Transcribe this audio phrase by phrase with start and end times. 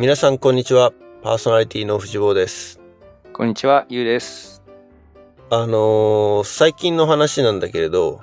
[0.00, 0.94] 皆さんこんにちは。
[1.22, 2.80] パーソナリティの藤坊です。
[3.34, 4.62] こんにちは、ゆうです。
[5.50, 8.22] あのー最近の話なんだけれど、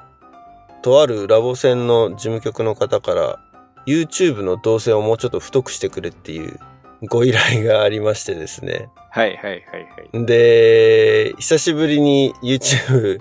[0.82, 3.40] とあるラボ戦の事務局の方から、
[3.86, 6.60] YouTube の動線をもうちょっと太くしてくれっていう
[7.12, 8.90] ご依頼がありましてですね。
[9.12, 9.62] はいはいはい
[10.16, 10.26] はい。
[10.26, 13.20] で、久しぶりに YouTube、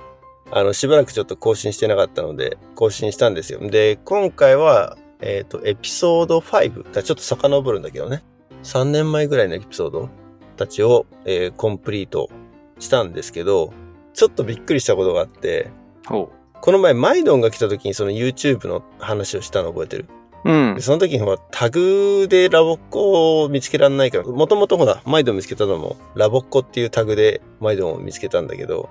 [0.50, 3.60] あの、しばらくちょっと更新してなかったので、更新したんですよ。
[3.68, 6.84] で、今回は、えっ、と、エピソード5。
[6.84, 8.22] だからちょっと遡るんだけどね。
[8.66, 10.10] 3年前ぐらいのエピソード
[10.56, 12.28] たちを、えーコンプリート
[12.80, 13.72] したんですけど、
[14.12, 15.70] ちょっとびっくりしたことがあって、
[16.06, 20.06] ほこの前マイドンが来た時にその YouTube の話をしたの覚えてる？
[20.44, 20.50] う。
[20.50, 20.80] うんで。
[20.80, 28.88] その時にほら、タグでラボっ子を見つけられないから、もともとほら、マイドン見つけたのも、ラボっ子っていうタグでマイドンを見つけたんだけど、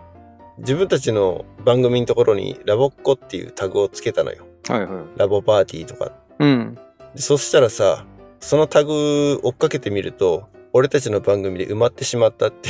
[0.60, 4.46] 自分たちの番組のところにラボっ子っていうタグをつけたのよ。
[4.70, 5.06] はいはい。
[5.18, 6.12] ラボパーティーとか。
[6.40, 6.78] うん。
[7.14, 8.06] でそしたらさ、
[8.40, 12.70] そのタグ追っかけてみると、俺たちの番組で埋まってしまったって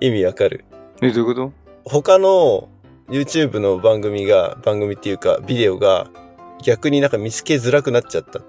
[0.00, 0.64] 意味わかる。
[1.00, 1.52] え、どういうこと？
[1.84, 2.68] 他の
[3.08, 6.10] YouTube の番組が、番組っていうかビデオが
[6.62, 8.40] 逆になんか見つけづらくなっちゃった。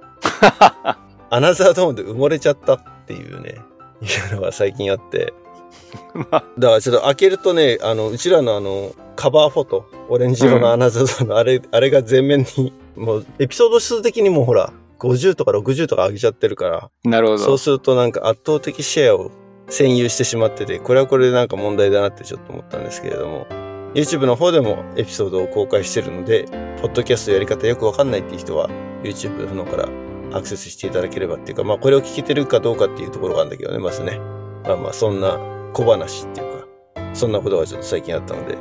[1.30, 3.56] アナザードームで埋もれちゃったっていうね、
[4.02, 5.34] いうのが最近あって。
[6.14, 14.72] まあ、だからちょっと開けるとね、あの、うちらのあの、カバーフォト、オレンジ色のアナザードームのあれ、あれが全面に、もうエピソード数的にもうほら、
[15.06, 17.40] 50とか60とか上げちゃってるから、なるほど。
[17.40, 19.32] そうするとなんか圧倒的シェアを
[19.68, 23.48] 占有してしまってて、これはこれでなんか問題だなってちょっと思ったんですけれども、
[23.94, 26.46] YouTube の方でもエピソードを公開してるので、
[26.82, 28.70] ポッドキャストやり方よくわかんないっていう人は、
[29.04, 29.90] YouTube の方から
[30.38, 34.20] アクセスしていただければっていうか、まあこれを聞けてるかどうかっていうところがあるんだけどね、まずね。
[34.64, 35.40] まあまあそんな
[35.74, 36.68] 小話っていうか、
[37.14, 38.58] そんなことがちょっと最近あったので、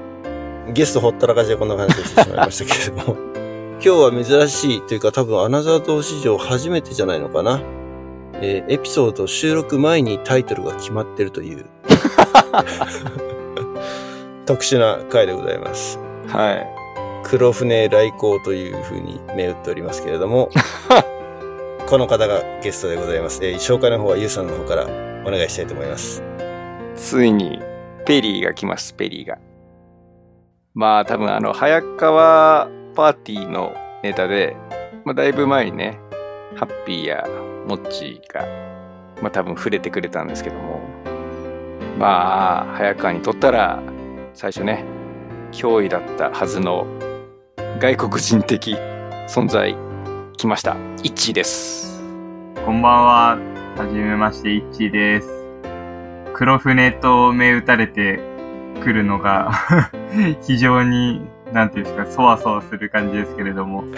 [0.73, 3.34] ゲストほったらかしでこんな話をしてしまいましたけれども、
[3.75, 7.61] 今日は珍しいというか多分アナザー島史上初めてじゃないのかな。
[8.37, 11.67] えーエピソード収録前にタイトルが決まってるという
[14.47, 15.99] 特殊な回でございます。
[16.29, 16.67] はい。
[17.25, 20.51] 黒船来航というふうに銘打っておりますけれども、
[21.87, 23.45] この方がゲストでございます。
[23.45, 24.85] えー紹介の方はゆうさんの方から
[25.27, 26.23] お願いしたいと思います。
[26.97, 27.61] ついに、
[28.07, 29.39] ペリーが来ます、ペリーが。
[30.75, 34.57] まあ、多分あの、早川パーティーのネタで、
[35.05, 35.99] まあ、だいぶ前にね、
[36.57, 37.27] ハッピーや
[37.67, 38.47] モッチーが、
[39.21, 40.81] まあ、多分触れてくれたんですけども、
[41.99, 43.83] まあ、早川にとったら、
[44.33, 44.85] 最初ね、
[45.53, 46.87] 脅威だったはずの
[47.81, 48.77] 外国人的
[49.29, 49.77] 存在、
[50.37, 50.77] 来ました。
[51.03, 52.03] イッチーです。
[52.65, 53.39] こんばんは。
[53.77, 55.29] はじめまして、イッチーです。
[56.35, 58.21] 黒船と目打たれて
[58.83, 59.53] くるのが、
[60.43, 61.23] 非常に、
[61.55, 63.85] なんていうんですか、そわそわする感じですけれども。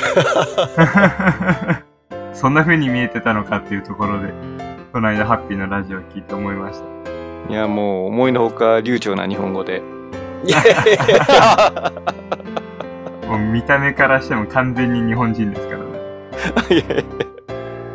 [2.34, 4.28] そんな風に見えてたのかっていうところで、
[4.93, 6.84] この間ハッピーのラジオを聞いて思いました。
[7.50, 9.81] いや、もう思いのほか流暢な日本語で。
[13.27, 15.87] もう見た目からしても完全に日本人ですからね。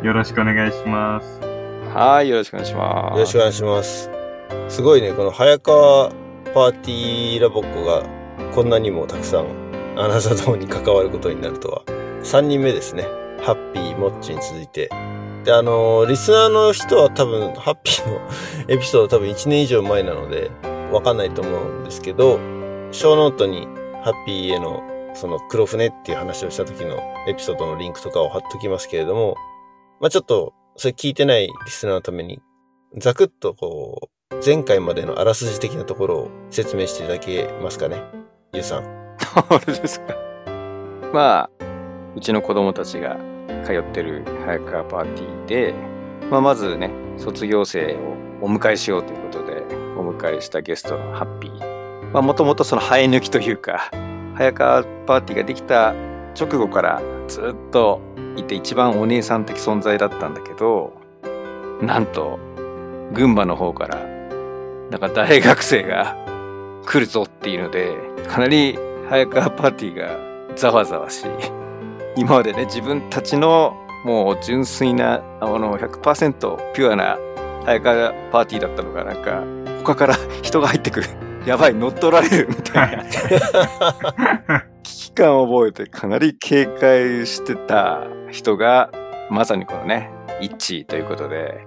[0.02, 1.40] よろしくお願いします。
[1.40, 1.46] や
[2.00, 3.14] はい、よろしくお願いします。
[3.14, 4.10] よろしくお願いします。
[4.68, 6.10] すごいね、この早川
[6.52, 8.02] パーティーラボっ子が
[8.52, 9.46] こんなにもたくさん
[9.96, 11.84] アナザードーに関わることになるとは。
[12.22, 13.04] 3人目ですね。
[13.40, 14.90] ハッピー、モッチに続いて。
[15.44, 18.20] で、あのーリスナーの人は多分、ハッピーの
[18.68, 20.50] エピソード多分1年以上前なので、
[20.92, 22.38] わかんないと思うんですけど、
[22.90, 23.66] ショーノートに
[24.02, 24.82] ハッピーへの
[25.14, 29.36] その黒船っていう話をした時のエピソードのリンクとかを貼っときますけれども、
[29.98, 32.40] まあちょっと、それ聞いてないリスナーのために、
[32.98, 38.21] ざくっとこう、前回までのあらすじ的なところを説明していただけますかね。
[38.54, 38.84] ゆうさん。
[39.48, 40.14] あれですか。
[41.10, 41.50] まあ、
[42.14, 43.16] うちの子供たちが
[43.64, 45.74] 通ってる早川パーティーで、
[46.30, 47.94] まあ、まずね、卒業生
[48.42, 49.62] をお迎えしようということで、
[49.96, 52.10] お迎えしたゲストのハッピー。
[52.12, 53.90] まあ、もともとその生え抜きというか、
[54.34, 55.94] 早川パーティーができた
[56.38, 58.02] 直後からずっと
[58.36, 60.92] いて一番お姉さん的存在だったんだけど、
[61.80, 62.38] なんと、
[63.14, 63.96] 群馬の方から、
[64.90, 66.22] なんか大学生が
[66.84, 67.96] 来るぞっていうので、
[68.28, 70.18] かなり早川パーティーが
[70.56, 71.26] ざわざわし、
[72.16, 73.74] 今までね、自分たちの
[74.04, 77.18] もう純粋な、あの、100%ピュアな
[77.64, 79.44] 早川パーティーだったのが、なんか、
[79.84, 81.06] 他から 人が入ってくる。
[81.46, 83.04] やばい、乗っ取られるみたいな。
[84.82, 88.90] 危機感を覚えてかなり警戒してた人が、
[89.30, 91.66] まさにこのね、一致ということで、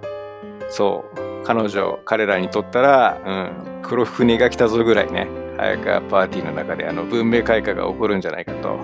[0.68, 8.80] そう、彼女、彼らにとったら、うん、黒船が来たぞぐらいね、早川パーティーの中であの文明開化が起こるんじゃないかと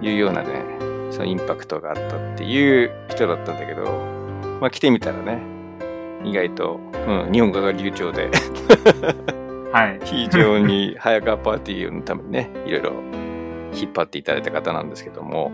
[0.00, 0.64] いうようなね、
[1.10, 3.84] そのインパクトがあったっていう人だったんだけど、
[4.58, 5.42] まあ来てみたらね、
[6.24, 8.30] 意外と、うん、日本語が流暢で、
[9.70, 10.00] はい。
[10.06, 12.92] 非常に早川パーティーのためにね、いろいろ
[13.74, 15.52] 引っ張っていただいた方なんですけども、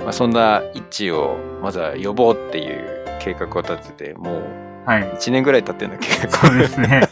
[0.00, 5.04] まあ、そんな一致をまずは呼ぼうっていう計画を立てて、もうはい。
[5.04, 6.08] 1年ぐらい経ってんだっけ？
[6.28, 7.08] そうですね。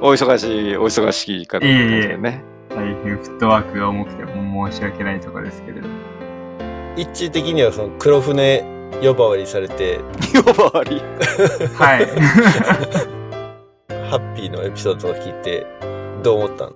[0.00, 2.44] お忙しい、お忙しい方ですよね。
[2.68, 5.94] 大変フットワークが重くても申し訳ないところですけれども。
[6.96, 8.64] 一致的にはその黒船
[9.02, 9.98] 呼ばわりされて、
[10.32, 11.02] 呼ばわり？
[11.74, 12.06] はい。
[14.08, 15.66] ハッピーのエピソードとか聞いて、
[16.22, 16.72] どう思ったの？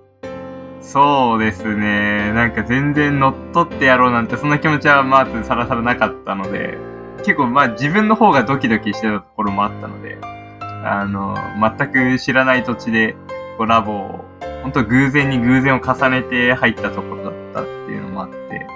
[0.81, 2.33] そうですね。
[2.33, 6.77] なんか全然乗っ取ってやろうなんてそんな気持ちはまずさらさらなかったので、
[7.23, 11.35] 結構まあ自分の方がドキドキしてたところもあったので、あの、
[11.77, 13.15] 全く知らない土地で、
[13.57, 14.25] こうラボを、
[14.63, 18.67] 本当偶然に偶然を重ねて入ったところだったっていうのもあって、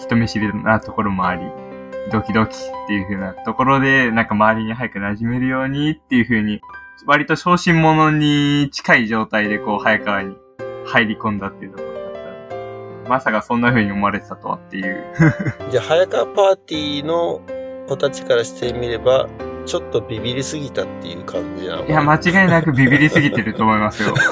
[0.00, 1.42] 人見知りなところもあり、
[2.12, 6.60] ドキドキっていう風なところで、なんか周りに早く馴染めるようにっていう風に、
[7.06, 10.36] 割と小心者に近い状態でこう早川に
[10.86, 12.12] 入り込んだっていうところだっ
[12.48, 15.04] たのでまさかそんな風に思われてたとはっていう。
[15.70, 17.42] じゃあ、早川パーティーの
[17.86, 19.28] 子たちからしてみれば、
[19.64, 24.14] ちょっとビビりすぎたっていう感じなのかいや、な間違いなくビビりすぎてると思いますよ。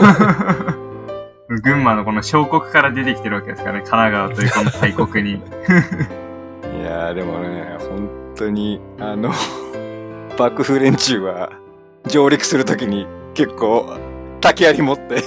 [1.62, 5.36] 群馬のこの小国から出てきてるわけですからね、神奈川というこの大国に。
[6.80, 9.32] いやーでもね、本当に、あの、
[10.38, 11.50] 幕府連中は
[12.06, 13.96] 上陸するときに結構
[14.40, 15.18] 竹槍持って、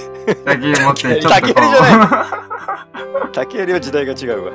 [0.44, 1.28] 先持ってちょっと。
[1.28, 4.52] 竹槍じゃない竹槍は時代が違うわ。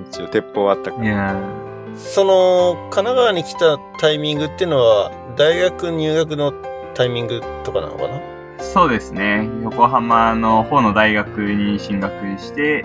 [0.00, 0.06] うん。
[0.08, 1.04] 一応鉄砲あったから。
[1.04, 1.67] いや
[1.98, 6.52] その、神奈川に来たタイミングっていうのは、大学入学の
[6.94, 8.18] タイミングとかなのかな？
[8.18, 9.48] ーそうですね。
[9.62, 12.82] 横浜の方の大学に進学して、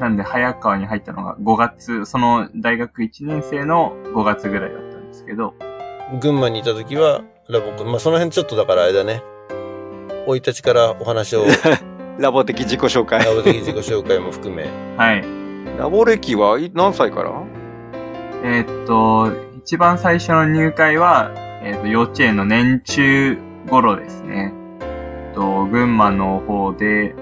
[0.00, 5.54] なんで早川に入ったのが5月、その大学1年生の5月ぐらいだったんですけど、
[6.20, 9.22] 群馬にいた時は、ラボくん、まあ、その辺ちょっとだからあれだね。
[10.26, 11.44] 生い立ちからお話を、
[12.18, 13.34] ラボ的自己紹介ラ。
[13.34, 14.68] ボ的自己紹介も含め。
[14.96, 15.24] はい。
[15.78, 17.59] ラボ歴はい何歳から？
[18.42, 21.32] えーっと、一番最初の入会は、
[21.62, 23.38] えーっと、幼稚園の年中
[23.68, 24.52] 頃ですね。
[24.80, 27.14] えっと、群馬の方で、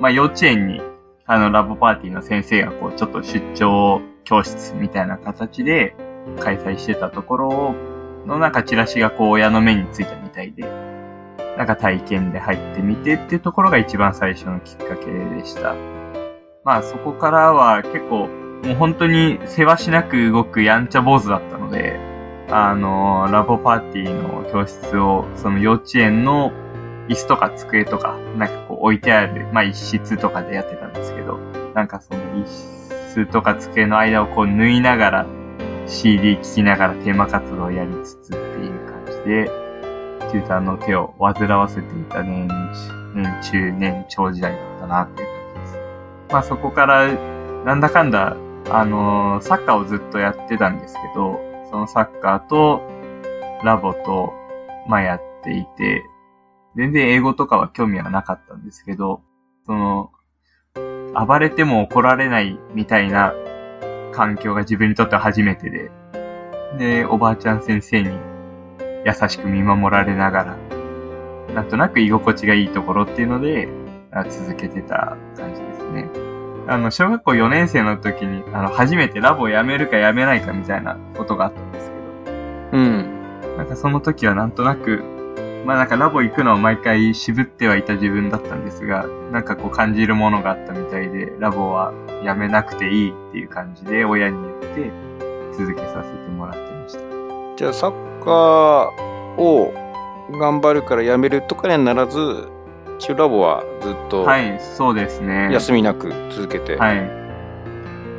[0.00, 0.82] まあ、幼稚園に、
[1.26, 5.96] あの、ラボパーティーの先生が、こう、ちょっと出張教室みたいな形で
[6.40, 7.74] 開催してたところを
[8.28, 10.64] の、なんかチラシがこう、親の目についたみたいで、
[11.56, 15.74] なんか体験で入ってみてっていうところが一番最初のきっかけでした。
[16.62, 18.28] まあ、そこからは結構、
[18.64, 21.98] もう本当に世話しなく動くやんちゃ坊主だったので、
[22.50, 26.52] あの、ラボパーティーの教室を、その幼稚園の
[27.08, 31.38] 椅子とか机とか、なんかこう置いてある、まあ一室とかでやってたんですけど、
[31.74, 35.26] なんかその一室とか机の間をこう縫いながら、
[35.86, 39.44] CD 聴きながらテーマ活動をやりつつっていう感じで、
[40.30, 42.48] テューターの手を煩わせていた年、
[43.14, 45.78] 年中、年長時代だったなっていう感じです。
[46.30, 47.08] まあそこから、
[47.64, 48.36] なんだかんだ、
[48.70, 52.82] あのーサッカーをずっとやってたんですけど、そのサッカーと、
[53.64, 54.32] ラボと、
[54.88, 56.04] まあやっていて、
[56.76, 59.22] 全然英語とかは興味はなかったんですけど、
[59.64, 60.10] その、
[61.14, 63.32] 暴れても怒られないみたいな
[64.12, 65.90] 環境が自分にとっては初めてで、
[66.78, 68.10] で、おばあちゃん先生に
[69.04, 70.56] 優しく見守られながら、
[71.54, 73.68] なんとなく居心地がいいところっていうので、
[74.28, 76.27] 続けてた感じですね。
[76.68, 81.90] あの、小学校4年生の時に、あの、初めてラボを辞めるか辞めないかみたいなことがあったんです
[82.70, 83.40] けうん。
[83.40, 85.02] ど、なんかその時はなんとなく、
[85.64, 94.90] まあなんかラボ行くのは毎回渋ってはいた自分だったんですが、なんかこう感じるものがあったみたいで、ラボは辞めなくていいっていう感じで親に言って
[95.52, 97.00] 続けさせてもらってました。
[97.56, 98.32] じゃあサッカー
[99.40, 99.72] を
[100.32, 102.46] 頑張るからやめるとかにはならず、
[102.98, 105.48] 一応ラボはずっとはい、そうですね。
[105.52, 106.76] 休みなく続けて。
[106.76, 106.96] はい。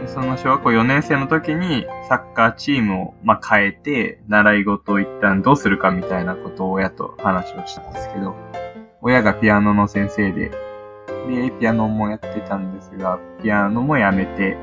[0.01, 8.35] でその小学校4年生の時にサッカーチームを、まあ、変えて、習い事を一旦どうするかみたいなことを親と話をしたんですけど、
[9.01, 10.51] 親がピアノの先生で、
[11.27, 14.57] で、ピアノもやってたんですが、ピアノもやめて、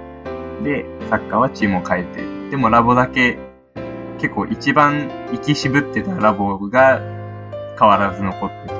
[0.64, 3.38] で、サッカーはチームを変えて、でもラボだけ、
[4.18, 7.00] 結構一番生き渋ってたラボが
[7.78, 8.75] 変わらず残ってて、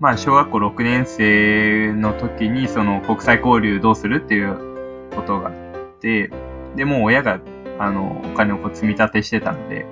[0.00, 6.30] まあ、小学校6年生の時に、その国際交流どうするっていうことがあって、
[6.76, 7.40] で、もう親が、
[7.78, 9.86] あの、お金をこう積み立てしてたので、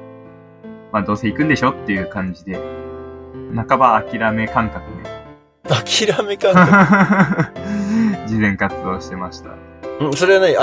[0.92, 2.58] まあ、どうせ行くんでしょっていう感じで、
[3.54, 4.84] 半ば諦め感覚
[5.64, 7.52] 諦め感覚。
[7.54, 9.50] で、事前活動してました。
[9.50, 10.56] うんそれは何？
[10.56, 10.62] あ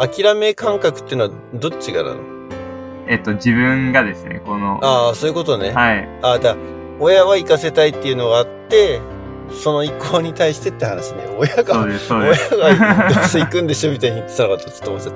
[0.00, 0.08] あん？
[0.08, 2.18] 諦め感覚っていうのはどっちがなの？
[3.08, 5.72] えっと、自分がですね、この、ああ、そういうことね。
[5.72, 6.08] はい。
[6.22, 6.56] ああ、だ
[6.98, 9.00] 親は行かせたいっていうのがあって、
[9.50, 11.24] その意向に対してって話ね。
[11.38, 11.82] 親が。
[11.82, 15.14] 親がどうせ行くんでしょみたいに言ってたのかとちょっと思っちゃっ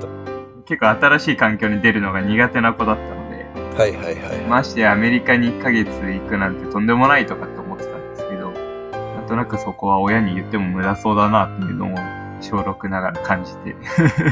[0.65, 3.45] 結構新しい環境に出るのが苦手な子だったので、
[3.75, 3.81] た。
[3.81, 4.41] はいはいはい。
[4.47, 11.97] ましてやアメリカに1ヶ月行くなんてとんでもないとかって思ってたんですけど、なんとなくそこは親に言っても無駄そうだなっていうのを
[12.41, 13.75] 小6ながら感じて。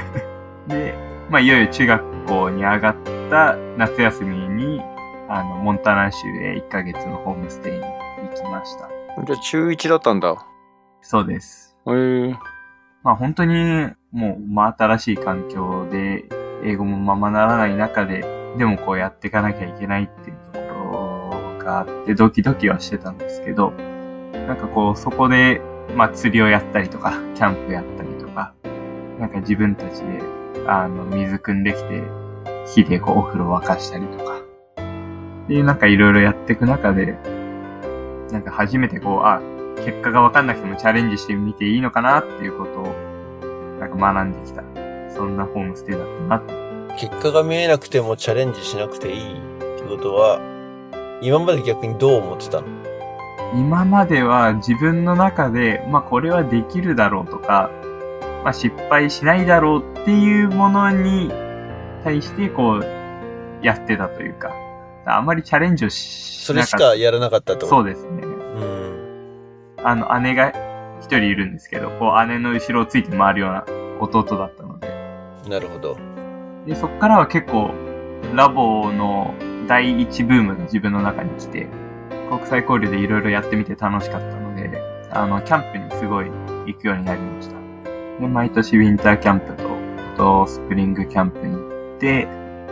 [0.67, 0.95] で、
[1.29, 2.95] まあいよいよ中学校に上がっ
[3.29, 4.81] た夏休みに、
[5.29, 8.89] あの、モンタナ州へ1ヶ月のホームステイに行きました。
[9.25, 10.45] じゃあ中1だったんだ。
[11.01, 11.77] そうです。
[11.87, 12.35] へえ。
[13.03, 16.25] まあ本当にもう真新しい環境で
[16.63, 18.25] 英語もままならない中で、
[18.57, 23.71] でもこうやっていかなきゃいけないっていうところがあってドキドキはしてたんですけど、
[24.33, 25.61] なんかこうそこで、
[25.95, 28.53] まあ釣りをやったりとか、キャンプやったりとか、
[29.19, 30.21] なんか自分たちで、
[30.67, 32.03] あの、水汲んできて、
[32.73, 34.38] 火でこうお風呂沸かしたりとか、
[35.49, 37.17] っていうなんかいろいろやっていく中で、
[38.31, 39.41] なんか初めてこう、あ、
[39.83, 42.93] 結果がわかんなくてもチャレンジしてみていいのかなっていうことを、
[43.79, 44.61] なんか学んできた。
[45.11, 46.53] そんなホームステイだったなって。
[46.99, 50.39] 結果が見えなくてもチャレンジしなくていいってことは、
[51.23, 52.67] 今まで逆にどう思ってたの？
[53.55, 57.71] 今までは自分の中で、まあこれはできるだろうとか、
[58.43, 61.31] まあ失敗しないだろうっていうものに
[62.03, 62.85] 対してこう、
[63.63, 64.53] やってたというか、
[65.17, 66.77] あまりチャレンジをしそれなかった。
[66.77, 68.23] しかやらなかったとそうですね。
[68.23, 69.75] うん。
[69.83, 70.53] あの、姉が
[70.99, 73.65] 一人いるんですけど、こう姉の後ろをついて回るような
[73.99, 74.87] 弟だったので、
[75.49, 75.97] なるほど。
[76.65, 77.71] で、そっからは結構、
[78.33, 79.33] ラボの
[79.67, 81.67] 第一ブームが自分の中に来て、
[82.29, 86.27] 国際交流でいろいろやってみて楽しかったので、あの、キャンプにすごい
[86.67, 87.55] 行くようになりました。
[88.19, 92.27] で、毎年ウィンターキャンプと、あと、スプリングキャンプに行って、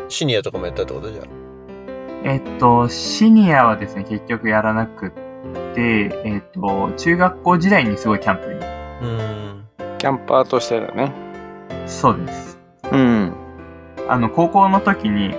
[0.09, 1.36] シニアとかもやったってことじゃん。
[2.23, 5.11] えっと、シニアはですね、結局やらなくっ
[5.75, 9.09] て、えっと、中学校時代にすごいキャンプに。
[9.09, 9.63] うん。
[9.97, 11.11] キャンパーとしてだね。
[11.85, 12.59] そうです。
[12.91, 13.33] うん。
[14.09, 15.35] あの、高校の時に、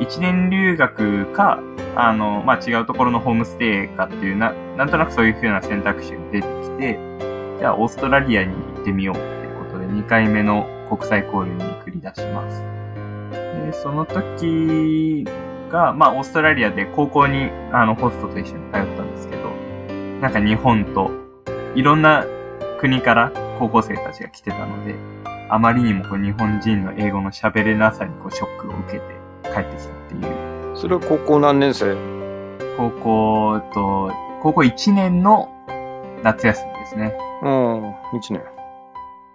[0.00, 1.60] 一年留学か、
[1.96, 6.98] あの、まあ、違うところのホームステイかっていうな、なんとなくそういう風な選択肢が出てきて、
[7.58, 12.62] じゃあ、オーストラリアに行ってみようっていうことで、2回目の国際交流に繰り出します。
[13.32, 15.26] で、その時
[15.70, 19.50] が、まあ、オーストラリアで高校に、あの、ホストと一緒に通ったんですけど、
[20.20, 21.10] なんか日本と、
[21.74, 22.24] いろんな
[22.78, 24.94] 国から高校生たちが来てたので、
[25.50, 29.04] あまりにもこう日本人の英語の喋れなさにこうショックを受けて
[29.44, 30.18] 帰ってきたってい
[30.72, 30.76] う。
[30.76, 31.96] それは高校何年生？
[32.76, 35.52] 高校と、高校1年の
[36.22, 37.16] 夏休みですね。
[37.42, 37.94] うん。
[38.18, 38.42] 一年。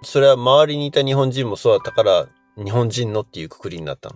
[0.01, 2.27] それは周りにいた日本人もそうだったから、
[2.61, 4.15] 日本人のっていうくくりになったの？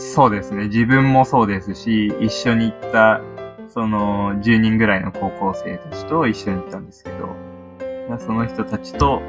[0.00, 0.68] そうですね。
[0.68, 3.20] 自分もそうですし、一緒に行った、
[3.68, 7.28] その、10人ぐらいの高校生たちと一緒に行ったんですけど、
[8.08, 9.22] まあその人たちと、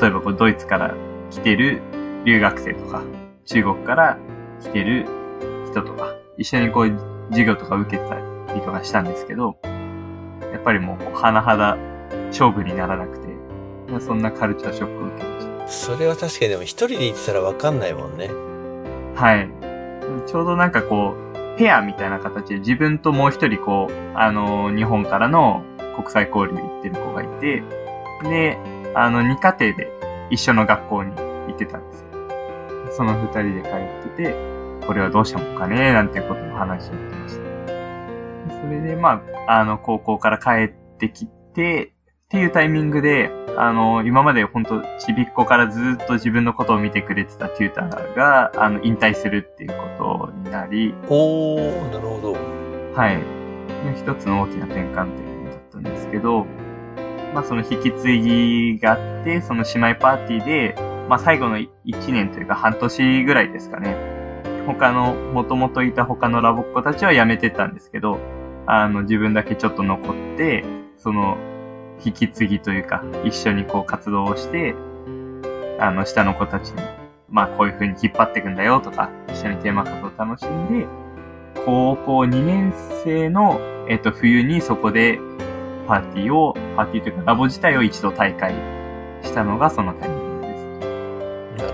[0.00, 0.94] 例えばこうドイツから
[1.30, 1.80] 来てる
[2.24, 3.02] 留学生とか、
[3.44, 4.18] 中国から
[4.60, 5.06] 来てる
[5.70, 6.88] 人とか、一緒にこう
[7.30, 8.16] 授業とか受けた
[8.52, 9.56] りとかしたんですけど、
[10.52, 11.76] やっぱりもう甚だ
[12.26, 13.28] 勝負にならなくて、
[13.88, 15.68] まあそんなカルチャーショックを受けました。
[15.68, 18.28] それは確かにでも一人で行ってたらわかんないもんね。
[19.14, 19.65] はい。
[20.26, 25.64] ちょうどなんかこう、ペアみたいな形で自分ともう一人こう、あの、日本からの
[25.96, 27.62] 国際交流行ってる子がいて、
[28.22, 28.58] で、
[28.94, 29.90] あの、二家庭で
[30.30, 32.06] 一緒の学校に行ってたんですよ。
[32.92, 33.68] その二人で通
[34.08, 34.34] ってて、
[34.86, 37.46] これはどうしたもんかねなんていうことの話をしてました。
[38.62, 41.92] それで、まあ、あの、高校から帰ってきて、
[42.26, 52.32] っていうタイミングで、あの、今まで本当ちびっこからずっと自分のことを見てくれてたテューターが、あの、引退するっていうことになり、おー、なるほど。
[52.94, 53.16] はい。
[53.84, 56.46] で一つの大きな転換点だったんですけど、
[57.34, 60.74] まあその引き継ぎがあって、その姉妹パーティーで、
[61.08, 61.68] まあ最後の1
[62.12, 63.96] 年というか半年ぐらいですかね。
[64.66, 68.18] 他の、もともといた他のラボっ子たちは辞めてたんですけど、
[68.66, 70.64] あの自分だけちょっと残って、
[70.98, 71.36] その
[72.04, 74.74] 引き継ぎというか、一緒にこう活動をして、
[75.78, 76.82] あの下の子たちに、
[77.28, 80.86] まあこういう風に引っ張っていくんだよとか、一緒にテーマ活動を楽しんで、
[81.64, 82.72] 高校2年
[83.04, 85.18] 生の、えっと、冬にそこで
[85.86, 88.54] パーティーを、パーティーというかラボ自体を一度大会
[89.22, 91.68] したのがそのタイミングで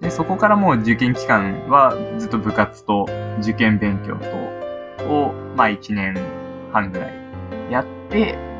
[0.00, 0.02] す。
[0.02, 3.06] で、そこからもう受験期間はずっと部活と
[3.40, 6.14] 受験勉強とを、まあ1年
[6.72, 7.12] 半ぐらい
[7.70, 8.53] やって、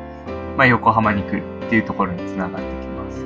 [0.57, 3.25] まあ横浜に来るっていうところに繋がってきます。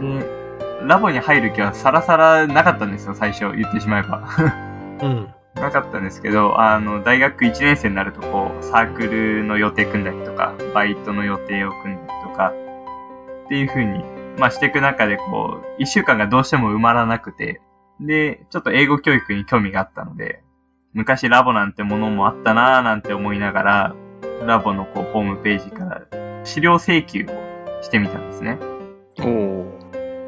[0.00, 0.44] で、
[0.86, 4.26] ラボに入る気はさらさらなかったんですよ、最初言ってしまえば。
[5.00, 5.28] ほうん。
[5.54, 12.52] なかったんですけど、あの、大学1年生になると、こう、サークルの予定組んだりとか、バイトの予定を組んだりとか、
[13.44, 14.04] っていう風に、
[14.38, 17.60] まあしていく中で、こう、1週間がどうしても埋まらなくて、
[18.00, 20.42] で、ちょっと英語教育に興味があったので、
[20.92, 23.94] 昔ラボなんてものもあったなぁなんて思いながら、
[24.42, 26.02] ラボのこう、ホームページから
[26.44, 28.58] 資料請求をしてみたんですね。
[29.20, 29.84] おお。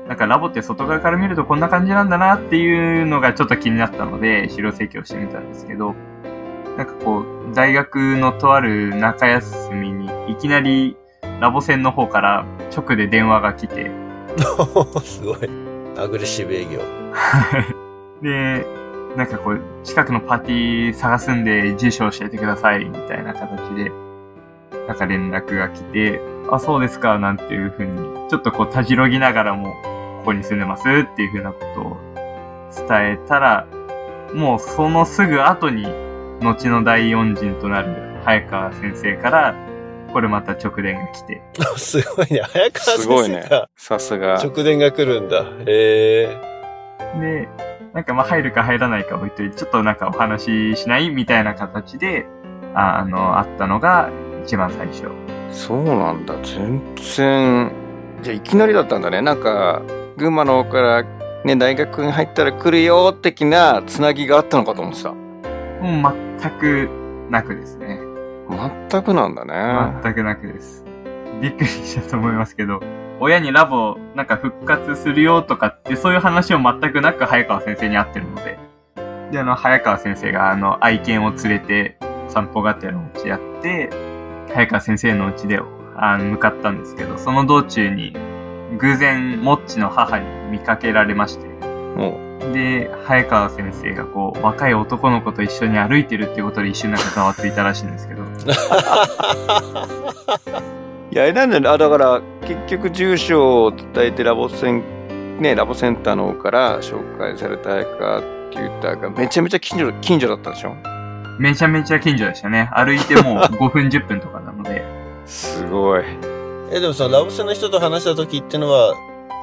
[0.09, 5.95] なんかラボって外側から見るとこんな感じなんだなっていうのがちょっと気になったので、資料請求をしてみたんですけど、
[6.77, 10.97] なんかこう、大学のとある中休みに、いきなり
[11.41, 13.91] ラボ線の方から直で電話が来て、
[15.03, 15.67] すごい。
[15.99, 16.81] アグレッシブ営業。
[18.23, 18.67] で、
[19.17, 23.91] なんかこう、近くのパーティー探すんで住所教えてください、みたいな形で、
[24.87, 26.21] なんか連絡が来て、
[26.51, 29.73] あ、そうですか、なんていうふうに、ちょっとこう、たじろぎながらも、
[30.19, 31.97] ここに住んでますっていうふうなことを
[32.89, 33.67] 伝えたら、
[34.35, 35.87] もうそのすぐ後に、
[36.43, 39.55] 後の第四人となる早川先生から、
[40.13, 41.43] これまた直電が来て、
[41.77, 42.43] すごいね。
[42.43, 43.69] 早川すごいね先生が。
[43.77, 44.35] さすが。
[44.35, 45.45] 直電が来るんだ。
[45.67, 46.57] へえ。
[47.21, 47.49] で、
[47.97, 52.27] なんかまあ入るか入らないか置いといて、ちょっとなんかお話ししないみたいな形で、
[52.75, 54.11] ああの、あったのが
[54.45, 55.09] 一番最初。
[55.51, 56.35] そうなんだ。
[56.43, 57.73] 全然。
[58.21, 59.23] じゃあいきなりだったんだね。
[59.23, 59.81] なんか、
[60.19, 61.05] 群馬の方から、
[61.45, 65.13] ね、大学に入ったら来るよ、的なつなぎがあったのかと思ってた。
[65.13, 66.91] もう全く
[67.31, 67.99] なくですね。
[68.91, 70.03] 全くなんだね。
[70.03, 70.85] 全くなくです。
[71.41, 72.79] びっくりしたと思いますけど、
[73.21, 78.59] 親にラボなんか復活するよとかってそういう話を全くなく早川先生に会ってるので、
[79.33, 83.91] で、あの、早川先生があの、愛犬を連れて散歩がてらお家やって、
[84.53, 85.61] 早川先生の家で
[85.97, 88.15] あの向かったんですけど、その道中に
[88.79, 91.47] 偶然、モッチの母に見かけられまして、
[91.97, 92.21] も
[92.53, 98.27] で、早川先生がこう、若い男の子と一緒に歩いてるっていうことで一瞬なんかざわついたらしいんですけど、う。
[101.11, 101.69] いや、あれなんだよね。
[101.69, 110.75] あ、だから、結局住所を伝えてラボセン、ね、ラボセンターの方から紹介された早川テューターがめちゃめちゃ近所、近所だったでしょ？
[111.39, 112.71] めちゃめちゃ近所でしたね。
[112.73, 114.85] 歩いてもう 5分10分とかなので。
[115.27, 116.03] すごい。
[116.73, 118.95] え、でもそのラボ戦の人と話した時ってのは、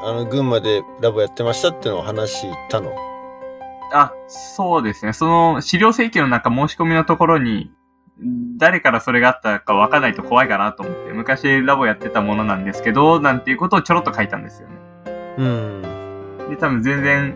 [0.05, 2.91] あの、群馬でラボやってましたってのを話したの？
[3.93, 5.13] あ、そうですね。
[5.13, 7.71] その資料請求のなんか申し込みのところに、
[8.19, 14.75] 誰からそれがあったかわかんないと怖いかなと思って、昔ラボやってたものなんですけど、なんていうことをちょろっと書いたんですよね。
[15.37, 15.81] うん。
[16.49, 17.35] で、多分全然、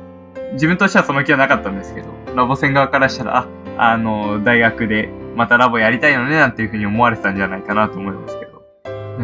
[0.54, 3.38] 自分としてはその気はなかったんですけど、ラボ戦側からしたら、
[3.78, 8.58] あ、あの、大学でまたラボやりたいのね、なんていうふうに思われてたんじゃないかなと思いますけど。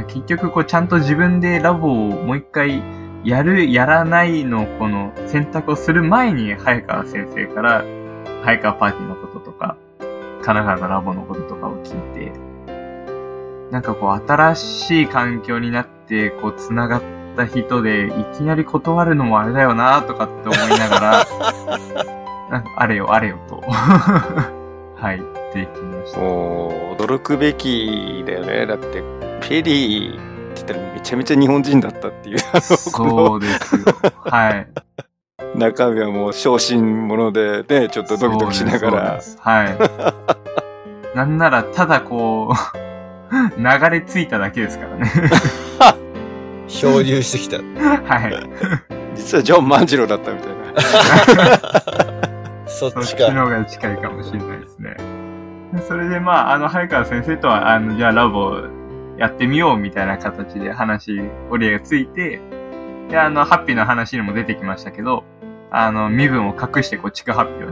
[0.08, 2.82] 結局、こう、ちゃんと自分でラボをもう一回
[3.24, 7.84] やる、やらないの、この選択をする前に、早川先生から、
[8.44, 9.43] 早川パーティーのこと
[10.44, 12.32] 神奈川のラボのこととかを聞いて、
[13.72, 17.02] なんかこう、新しい環境になって、こう、繋がっ
[17.36, 21.12] た人で、いきなり断るのもあれだよな、とかって思いながら、
[22.52, 23.64] なんかあれよ、あれよと。
[23.66, 26.20] はい、できました。
[26.20, 28.66] もう、驚くべきだよね。
[28.66, 29.02] だって、
[29.42, 30.22] ペリーって
[30.56, 33.82] 言ったらめちゃめちゃ日本人だったっていう、そうですよ。
[34.26, 34.68] はい。
[35.56, 39.22] の中身はもう小心者でね、ちょっとドキドキしながらそうで。
[39.22, 39.66] すは
[41.14, 41.16] い。
[41.16, 42.84] なんなら、ただこう、
[43.58, 45.12] 流れ着いただけですからね。
[46.68, 47.58] 漂流してきた。
[48.06, 48.50] はい。
[49.16, 50.82] 実はジョン万次郎だったみたいな。
[52.66, 53.32] そそっちっちか。
[53.32, 54.98] の方が近いかもしれないですね。
[55.74, 58.58] でそれでまあ、あの、早川先生とは、あの、じゃあラボ
[59.18, 62.42] やってみようみたいな形で話、折り合いがついて、
[63.10, 65.24] で、あの、ハッピーの話にも出てきましたけど、
[65.76, 67.66] あの、身分を隠して、こう、地区発表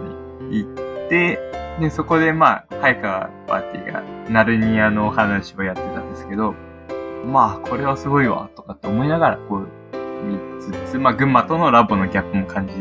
[0.50, 1.40] に行って、
[1.80, 6.56] で、そこでまあ、早川パーティーが、ナルニアのお話をやってたんですけど、
[7.28, 9.68] まあ、これはすごいわ、とかって思いながら、こう、
[10.26, 12.74] 見つつ、まあ、群馬とのラボのギャップも感じ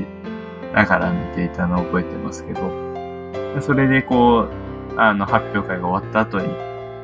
[0.75, 6.49] ながら見ていたのを覚えてますけど、それでこう、あの、発表会が終わった後に、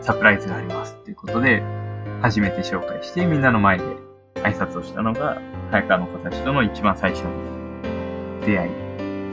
[0.01, 1.63] サプライズがありますっていうことで、
[2.23, 3.85] 初めて紹介して、みんなの前で
[4.37, 5.39] 挨拶をしたのが、
[5.71, 7.56] 早川の子たちとの一番最初の
[8.47, 8.71] 出会い。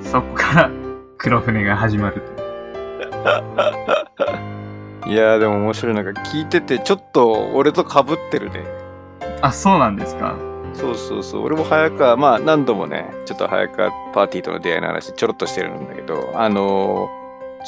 [0.03, 0.71] そこから、
[1.17, 2.43] 黒船が始まると。
[5.07, 5.95] いやーでも面白い。
[5.95, 8.65] なんか聞いてて、ちょっと俺と被ってるね。
[9.41, 10.35] あ、そうなんですか
[10.73, 11.43] そうそうそう。
[11.43, 17.09] 俺も早川、まあ何度もね、ちょっと早川パーティーとの出会いの話ちょろっとしてるんだけど、あの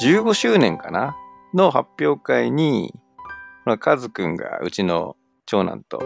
[0.00, 1.16] ー、15周年かな
[1.54, 2.92] の発表会に、
[3.64, 6.02] ほらカズくんがうちの長男と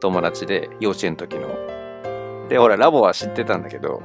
[0.00, 1.48] 友達で幼稚園の時の。
[2.48, 4.02] で、ほらラボは知ってたんだけど、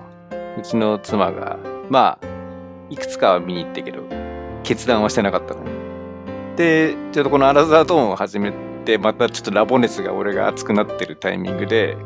[0.59, 1.57] うちの妻が、
[1.89, 2.27] まあ、
[2.89, 4.03] いくつかは見に行ったけど、
[4.63, 5.63] 決断はしてなかったの。
[6.55, 8.51] で、ちょっとこのアラザードーンを始め
[8.83, 11.97] て、またちょっとラボ熱が俺が熱くなってるタイミングで、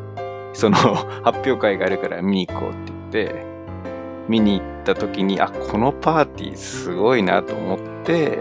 [0.53, 0.77] その
[1.23, 2.73] 発表会があるから見に行こうっ
[3.09, 3.45] て言って、
[4.27, 8.39] 見に行った時に、あ、このパーティーすごいなと思って、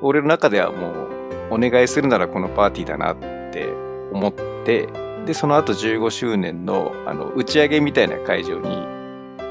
[0.00, 1.08] 俺の中ではもう、
[1.50, 3.16] お願いするならこのパーティーだなっ
[3.52, 3.68] て
[4.12, 4.32] 思っ
[4.64, 4.88] て、
[5.26, 8.97] で、その後15周年のあの打ち上げみたいな会場に、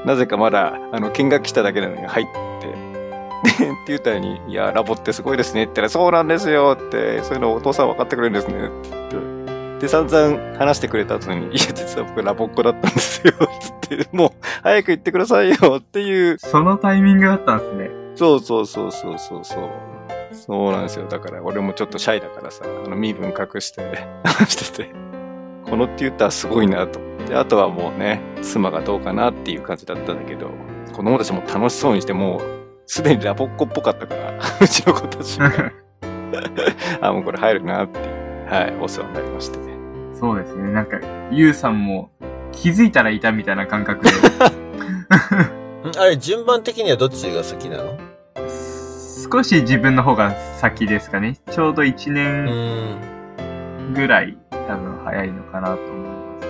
[0.08, 9.82] なぜかまだあの見学来ただけなのに入って、で、 って言ったのに、いや、ラボってすごいですねって言ったら、そうなんですよって、そういうのお父さん分かってくれるんですねって。
[9.82, 14.30] で、散々話してくれた後に、いや、実は僕ラボっ子だったんですよ、つって、もう、
[14.62, 16.38] 早く言ってくださいよっていう。
[16.38, 17.90] そのタイミングだったんですね。
[18.14, 19.68] そうそうそうそうそうそう。
[20.32, 21.06] そうなんですよ。
[21.06, 23.82] だから、俺もちょっとシャイだからさ、あの、身分隠して
[24.24, 25.07] 話してて、
[25.70, 30.50] このって言ったらすごいなと思って、あとはもうね、妻がどうかなっていう感じだったんだけど、
[30.92, 32.40] 子供たちも楽しそうにして、もう、
[32.86, 35.72] すでにラボっ子っぽかったから、 うちの子たちが。
[37.00, 38.06] あ、もうこれ入るなっていう、
[38.50, 39.74] はい、お世話になりましてね。
[40.14, 40.70] そうですね。
[40.72, 40.98] なんか、
[41.30, 42.10] ゆうさんも
[42.52, 44.14] 気づいたらいたみたいな感覚で、ん
[45.98, 47.98] あれ、順番的にはどっちが先なの？
[49.30, 51.36] 少し自分の方が先ですかね。
[51.50, 52.96] ちょうど1う年。
[53.94, 54.36] ぐらい
[54.68, 56.46] 多分早いのかなと思います。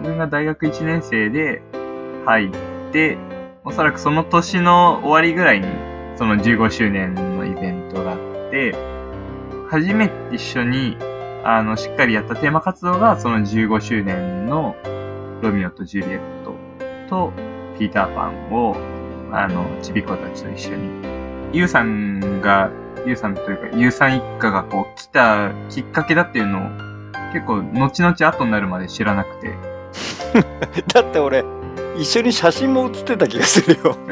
[0.00, 1.62] 自分が大学1年生で
[2.26, 2.50] 入っ
[2.92, 3.16] て、
[3.64, 5.66] おそらくその年の終わりぐらいに、
[6.16, 8.18] その15周年のイベントがあっ
[8.50, 8.74] て、
[9.70, 10.98] 初めて一緒に、
[11.44, 14.76] あの、しっかりやったテーマ活動が、その15周年の
[15.40, 16.54] ロミオとジュリエット
[17.08, 17.32] と
[17.78, 18.76] ピーターパンを、
[19.32, 20.90] あの、ちびっ子たちと一緒に、
[21.56, 22.70] ユウさんが、
[23.06, 26.91] ユウさんというか、ユウさん一家がこう来たきっかけだっていうのを、
[27.32, 29.54] 結構、後々後になるまで知らなくて、
[30.92, 31.44] だって俺、
[31.96, 33.96] 一緒に写真も写ってた気がするよ。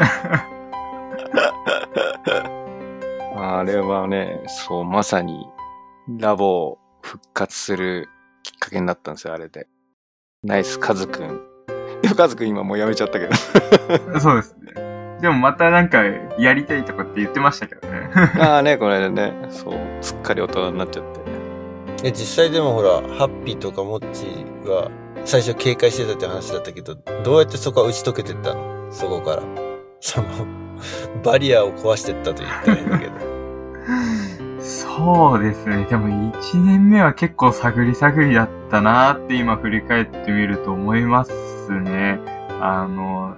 [3.36, 5.46] あれはね、そう、まさに、
[6.18, 8.08] ラボを復活する
[8.42, 9.66] きっかけになったんですよ、あれで。
[10.42, 11.40] ナイス、カズくん。
[12.02, 13.34] でもカズくん今もうやめちゃったけど。
[14.20, 14.72] そうですね。
[15.20, 16.02] でもまたなんか、
[16.38, 18.10] やりたいとかって言ってましたけどね。
[18.40, 21.19] ああね、この間ね、そう、すっかり大人になっちゃって。
[22.02, 24.90] え、実際でもほら、ハッピーとかモッチーは、
[25.24, 28.90] 最初警戒してたって話だったけど、どうやってそこは打ち解けてったの？
[28.90, 29.42] そこから。
[30.00, 30.28] その、
[31.22, 33.12] バリアを壊してったと言ったらいいんだけど。
[34.60, 35.86] そうですね。
[35.88, 41.32] でも1年目は結構探り探りだったなって今振り返ってみると思います
[41.70, 42.18] ね。
[42.60, 43.34] あの、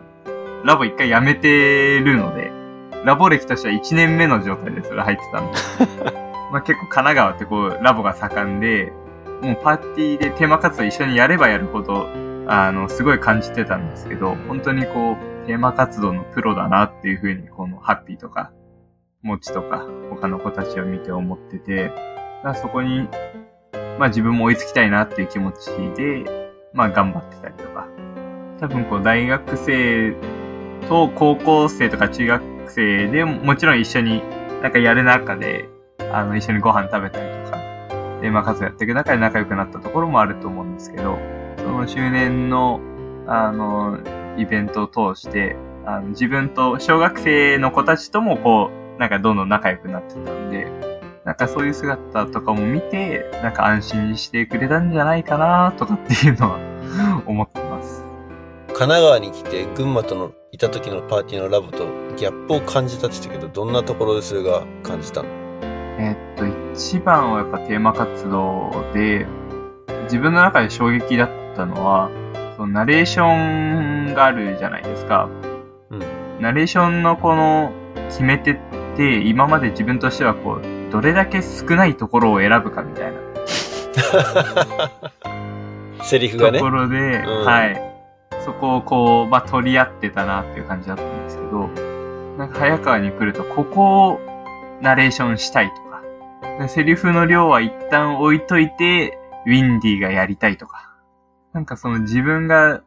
[0.64, 2.52] ラボ一回辞めてるので、
[3.04, 5.50] ラボ歴としては1年目の状態でそれ入ってたん
[6.12, 6.21] で。
[6.52, 8.92] まあ結構神奈川ってこう、ラボが盛んで、
[9.40, 12.06] もうパーティーでテーマ活動一緒にやればやるほど、
[12.46, 18.52] あの、すごい感じてたんですけど、本当にこう、テーマ活動のプロだなっていうふうに、このハッピーとか、
[19.22, 21.98] もちとか、他の子たちを見て思ってて、だか
[22.44, 23.08] らそこに、
[23.98, 26.24] まあ自分も追いつきたいなっていう気持ちで、
[26.74, 27.88] まあ頑張ってたりとか。
[28.60, 30.14] 多分こう大学生
[30.88, 34.22] と高校生とか中学生でももちろん一緒に
[34.62, 35.68] なんかやる中で、
[36.12, 37.58] あの一緒にご飯食べたりとか、
[38.20, 41.18] で、まあ活動やっていく中で仲良くなったところもあると思うんですけど、
[41.58, 42.80] その周年の、
[43.26, 43.98] あの、
[44.36, 50.70] イベントを通して、あの自分と小学生の子たちともこう、なんかどんどん仲良くなってたんで、
[51.24, 58.02] なんかそういう姿とかも見て、なんか安心してくれたんじゃないかなとかっていうのは思ってます。
[58.68, 61.86] 神奈川に来て群馬とのいた時のパーティーのラボと
[62.16, 65.41] ギャップを感じたって言ったけど、どんなところでそれが感じたの？
[65.98, 69.26] えっと、一番はやっぱテーマ活動で、
[70.04, 72.10] 自分の中で衝撃だったのは、
[72.56, 75.28] そのナレーションがあるじゃないですか。
[75.90, 76.02] うん。
[76.40, 77.72] ナレーションのこの
[78.08, 78.58] 決め手っ
[78.96, 83.18] て、今まで自分としてはこう、どれだけ少ないところを選ぶかみたいな
[86.04, 86.70] セリフがねとこ。
[86.70, 87.82] ろで、うんはい。
[88.44, 91.68] そこをこう、まあ、取り合ってたなっていう感じだったんですけど、
[92.36, 94.20] なんか早川に来ると、ここを
[94.82, 95.76] ナレーションしたいと
[96.58, 99.16] か、セリフの量は一旦置いといて、
[99.46, 100.92] ウィンディがやりたいとか、
[101.52, 102.82] なんかその自分が、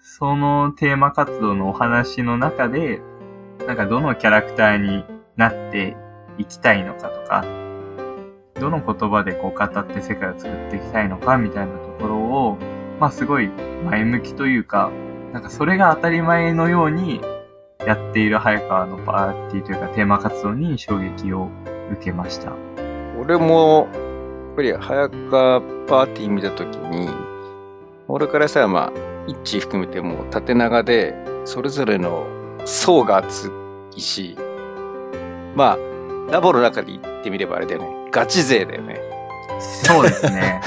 [0.00, 3.02] そのテーマ活動のお話の中で、
[3.66, 5.04] なんかどのキャラクターに
[5.36, 5.96] なって
[6.38, 7.44] いきたいのかとか、
[8.58, 12.58] どの言葉でこう語って世界を作っていきたいのかみたいなところを、
[12.98, 13.48] まあすごい
[13.84, 14.90] 前向きというか、
[15.34, 17.20] なんかそれが当たり前のように
[17.80, 21.48] やっている早川のパーティーというかテーマ活動に衝撃を
[21.92, 22.52] 受けました。
[23.20, 27.08] 俺も、やっぱり早川パーティー見たときに、
[28.08, 28.92] 俺からしたらまあ、
[29.26, 32.26] 一致含めてもう縦長で、それぞれの
[32.64, 33.50] 層が厚
[33.96, 34.36] いし、
[35.54, 35.78] まあ、
[36.30, 38.10] ラボの中で言ってみればあれだよね。
[38.10, 39.00] ガチ勢だよね。
[39.60, 40.60] そうですね。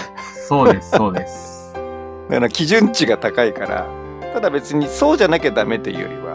[0.48, 1.74] そうです、そうです。
[2.30, 3.86] だから基準値が高いから、
[4.34, 6.27] ただ別にそうじゃなきゃダメというよりは、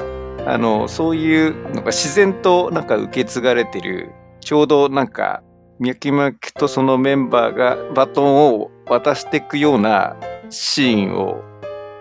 [0.46, 5.42] あの、そういうのが自然となんか受け継がれてる、ちょうどなんか、
[5.78, 10.16] 脈々とそのメンバーがバトンを渡していくような
[10.50, 11.42] シーンを、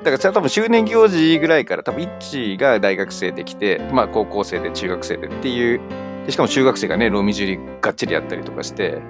[0.03, 5.81] だから多分周年行事ぐらいから多分イッチが大学生で来て、まあ高校生で中学生でっていう、
[6.29, 9.01] しかも中学生がね、ロミジュリがっちりやったりとかして、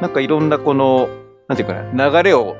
[0.00, 1.08] なんかいろんなこの、
[1.48, 2.56] なんていうかな、流れを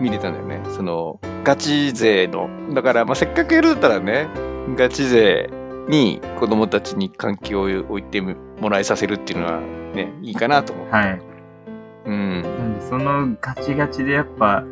[0.00, 0.60] 見れたんだよね。
[0.74, 2.48] その、ガチ勢の。
[2.74, 4.28] だから、まあ、せっかくやるだったらね、
[4.76, 5.50] ガチ勢
[5.88, 9.60] に子供たちに環境を置いてもらいさせるっていうのは
[9.94, 10.88] ね、いいかなと思う。
[10.88, 11.20] はい。
[12.06, 12.42] うん。
[12.42, 14.64] なんで、そのガチガチでやっぱ、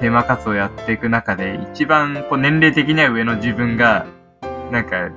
[0.00, 4.06] テーマ活動をやっていく中で、一番こう年齢的には上の自分が、
[4.70, 5.10] なんか、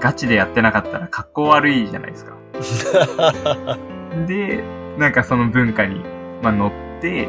[0.00, 2.36] ガチでやってなかったら格好悪いじゃないですか。
[4.26, 4.62] で、
[4.98, 6.00] なんかその文化に、
[6.42, 7.28] まあ、乗って、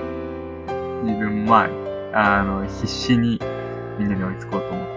[1.04, 1.68] 自分もま
[2.14, 3.40] あ、あの、必死に
[4.00, 4.95] みんなに追いつこうと思って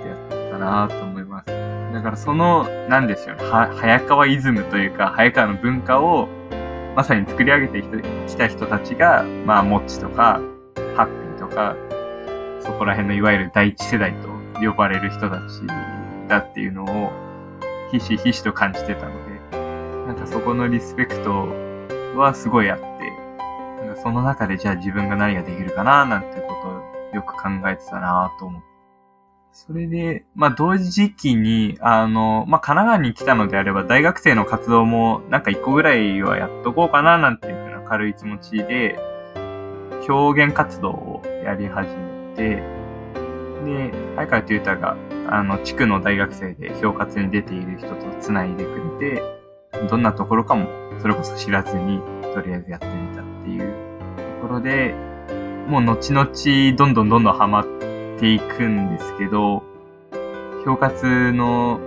[0.59, 1.47] なと思います。
[1.93, 6.29] だからその、なんですよね、は、早川イズムというか、早川の文化を、
[6.95, 7.83] まさに作り上げて
[8.27, 10.41] きた人たちが、まあ、モッチとか、
[10.97, 11.77] ハッピーとか、
[12.61, 14.29] そこら辺のいわゆる第一世代と
[14.61, 15.67] 呼ばれる人たち
[16.29, 17.13] だっていうのを、
[17.91, 19.13] ひしひしと感じてたの
[19.51, 19.59] で、
[20.07, 21.49] なんかそこのリスペクト
[22.17, 22.85] はすごいあって、
[23.87, 28.78] なんかその中でじゃあ自分が何ができるかななんていうことをよく考えてたなと思って。
[29.67, 39.01] それで、まあ同時期に、あの、まあ神奈川に来たのであれば大学生の活動もなんか一個ぐらいはやっとこうかななんていうふうな軽い気持ちで、
[40.09, 42.63] 表現活動をやり始めて、
[43.65, 44.97] で、早川というたが、
[45.29, 49.23] あの、地区の大学生で表活に出ている人と繋いでくれて、
[49.91, 50.69] どんなところかも、
[51.01, 52.01] それこそ知らずに、
[52.33, 53.75] とりあえずやってみたっていう
[54.41, 54.95] ところで、
[55.67, 59.63] もう後々、どんどんどんどんハマってていくんですけど、
[60.67, 61.81] 表活の、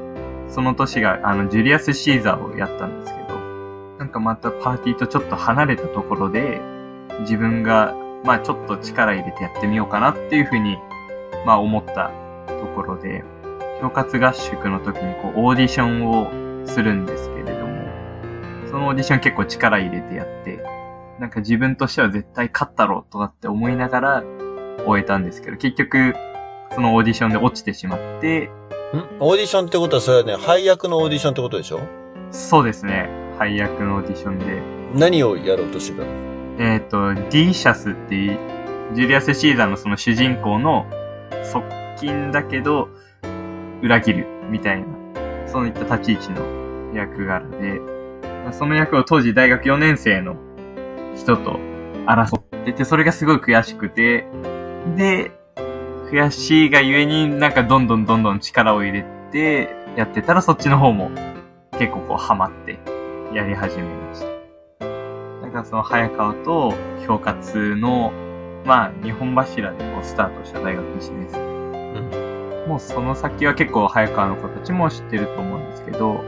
[0.50, 3.40] その年が、あの、ジュリアス・シーザーをやったんですけど、
[4.00, 6.62] なんかまたパーティーとちょっと離れたところで、
[7.22, 10.78] 自分が、まあちょっと力入れてやってみようかなっていうふうに、
[11.46, 12.12] まあ思った
[12.48, 13.24] ところで、
[13.82, 16.30] 表活合宿の時にこうオーディションを
[16.68, 17.82] するんですけれども、
[18.70, 20.64] そのオーディション結構力入れてやって、
[21.20, 24.24] なんか自分としては絶対勝ったろうとかって思いながら
[24.86, 26.16] 終えたんですけど、結局、
[26.74, 28.50] そのオーディションで落ちてしまって、ん？
[29.20, 31.82] オーディションってことはそれはね、配役のオーディションってことでしょ？
[32.32, 34.62] そうですね、配役のオーディションで、
[34.94, 36.10] 何をやろうとしてたの？
[36.60, 38.40] えっ、と、ディーシャスっていう、
[38.94, 40.86] ジュリアス・シーザーのその主人公の
[41.52, 41.64] 側
[42.00, 42.90] 近だけど、
[43.82, 44.88] 裏切るみたいな、
[45.48, 47.80] そういった立ち位置の役柄で、
[48.52, 50.36] その役を当時大学4年生の
[51.16, 51.60] 人と
[52.06, 54.26] 争ってて、それがすごい悔しくて、
[54.96, 55.32] で、
[56.12, 61.10] 悔しいがゆえになんかどんどんどんどん力を入れてやってたらそっちの方も
[61.80, 62.80] 結構こうハマって
[63.34, 64.86] やり始めました。
[65.42, 66.74] なんかその早川と
[67.08, 68.12] 表活の、
[68.66, 72.68] まあ、日本柱でこうスタートした大学1年生。
[72.68, 76.24] もうその先は結構早川の子たちも知ってると思うんですけど、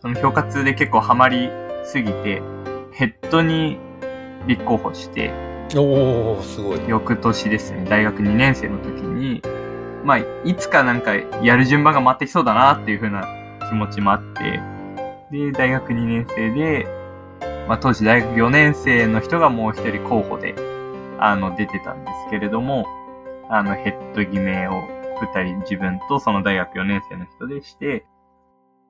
[0.00, 1.50] その表活で結構ハマり
[1.84, 2.42] すぎて、
[2.92, 3.78] ヘッドに
[4.46, 5.30] 立候補して、
[5.74, 6.88] おー、すごい。
[6.88, 9.42] 翌年ですね、大学2年生の時に、
[10.04, 13.26] まあ、いつかなんかやる順番が回ってきそうだなっていう風な
[13.68, 14.60] 気持ちもあって、
[15.30, 16.86] で、大学2年生で、
[17.66, 20.54] まあ当時大学4年生の人がもう一人候補で、
[21.18, 22.86] あの、出てたんですけれども、
[23.48, 24.82] あの、ヘッド決めを
[25.20, 28.06] 二人自分とその大学4年生の人でして、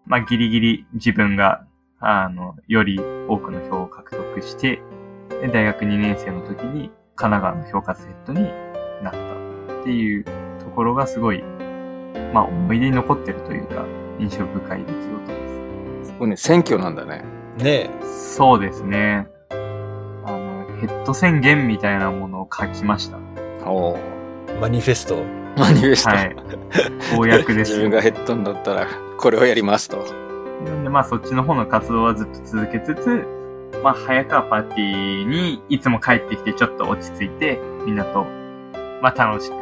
[0.05, 1.65] まあギリギリ自分が、
[1.99, 4.83] あの、より多くの票を獲得して、
[5.43, 8.43] で大学2年生の時に神奈川の評価セットに
[9.03, 9.19] なった
[9.81, 11.43] っていうところがすごい、
[12.33, 13.85] まあ思い出に残ってるというか、
[14.19, 16.13] 印象深い出来事です。
[16.19, 17.25] これね、選挙なんだね。
[17.59, 19.27] ねそうですね。
[19.51, 19.55] あ
[20.31, 23.19] の、ヘッド宣言みたいなものを書きました。
[23.65, 23.99] おお。
[24.49, 25.23] え、マニフェスト。
[25.57, 26.11] マニフェスト。
[26.11, 26.37] はい。
[27.17, 27.71] 公約です。
[27.73, 28.87] 自分がヘッドになったら、
[29.19, 30.05] これをやりますと。
[30.65, 33.36] なんでまあそっちの方の活動はずっと続けつつ、
[33.87, 38.25] まあ早川パーティーにいつも帰ってきてちょっと落ち着いて、みんなと、
[39.01, 39.55] まあ楽しく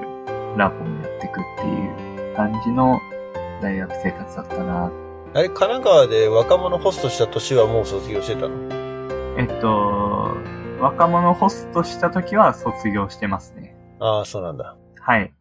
[0.57, 2.99] ラボをやっていくっていう感じの
[3.61, 4.91] 大学生活だったな。
[5.35, 8.55] あれ、神奈川で若者ホストした年はもう卒業してたの？
[9.37, 10.35] えっと、
[10.81, 13.77] 若者ホストした時は卒業してますね。
[14.01, 14.75] ああ、そうなんだ。
[15.01, 15.35] はい。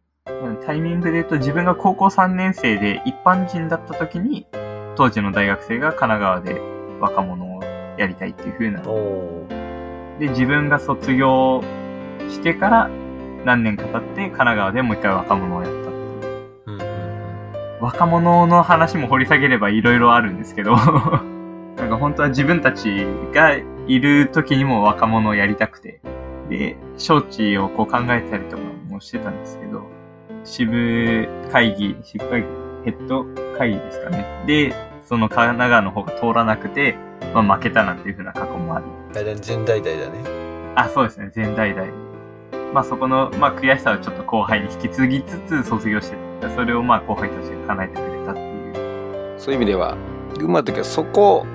[0.66, 4.46] タイミングで言うと自分が高校3年生で一般人だった時に、
[4.94, 6.60] 当時の大学生が神奈川で
[7.00, 7.63] 若者を
[7.96, 8.82] やりたいっていう風な。
[10.18, 11.62] で、自分が卒業
[12.28, 12.90] してから
[13.44, 16.54] 何年か経って神奈川でもう一回若者をやったっていう。
[16.66, 17.04] うんうんうん
[17.84, 20.74] 若者の話も掘り下げれば色々あるんですけど、
[21.76, 23.54] なんか本当は自分たちが
[23.86, 26.00] いる時にも若者をやりたくて、
[26.48, 29.82] で、招致をこう考えたりとかもしてたんですけど、
[30.44, 32.46] 支部会議、支部会議、
[32.84, 33.26] ヘッド
[33.58, 34.24] 会議ですかね。
[34.46, 36.96] で、その神奈川の方が通らなくて、
[37.34, 38.86] まあ負けたなんていう風な過去もあり。
[39.12, 40.24] 大体全大々だね。
[40.74, 41.86] あ、そうですね、全大々。
[42.72, 46.50] まあそこの、まあ悔しさをちょっと後輩に引き継ぎつつ卒業してた。
[46.50, 49.34] それをまあ後輩たちが叶えてくれたっていう。
[49.38, 49.96] そういう意味では、
[50.38, 51.46] 群馬の時はそこ、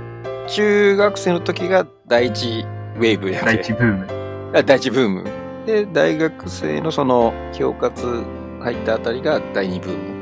[0.47, 4.51] 中学生の時が第一ウェーブや第一ブーム。
[4.55, 5.23] あ第一ブーム。
[5.65, 8.23] で、大学生のその、評活
[8.61, 10.18] 入ったあたりが第二ブーム。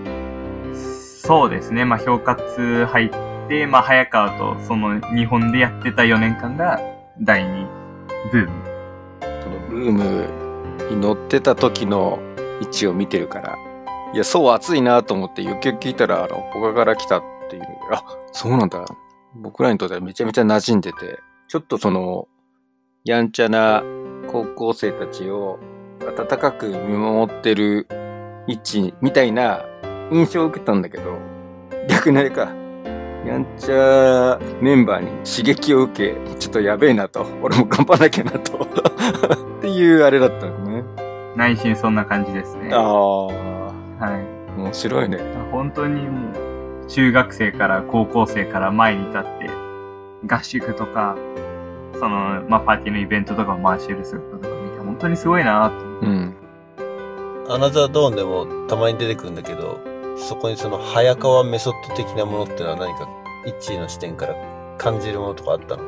[1.27, 1.83] そうですね。
[1.83, 3.09] まあ、評活入っ
[3.49, 6.79] て、まあ、早川とその日本でやってた4年間が
[7.19, 7.67] 第2
[8.31, 8.49] ブーム。
[9.43, 12.19] そのブームに乗ってた時の
[12.61, 13.57] 位置を見てるから、
[14.13, 17.63] いや、そう暑いなと思って、よくよく聞いたら、あの、他から来たっていう。
[17.91, 18.85] あ、そうなんだ。
[19.35, 22.29] 僕らにとってはめちゃめちゃ馴染んでて、ちょっとその、
[23.03, 23.83] やんちゃな
[24.31, 25.59] 高校生たちを
[25.99, 27.85] 温かく見守ってる
[28.47, 29.65] 位置みたいな
[30.11, 31.17] 印象を受けたんだけど、
[31.89, 32.49] 逆にあれか、
[33.25, 38.57] やんちゃメンバーに刺激を受け、ちょっとやべえなと、俺も頑張らなきゃなと、
[39.59, 40.83] っていうあれだったのね。
[41.35, 42.69] 内心そんな感じですね。
[42.73, 43.31] ああ、は
[44.57, 44.59] い。
[44.59, 45.19] 面白いね。
[45.51, 49.49] 本当にもう、中学生から高校生から前に立って、
[50.25, 51.15] 合宿とか、
[51.99, 56.07] その、まあ、パーティーのイベントとかを回してる姿とか見て、本当にすごいなと。
[56.07, 56.33] うん。
[57.49, 59.79] アナザードーンでもたまに出てくるんだけど、
[60.17, 63.08] そこにその早川メソッド的なものってのは何か
[63.45, 64.36] 一位の視点から
[64.77, 65.84] 感じるものとかあったの？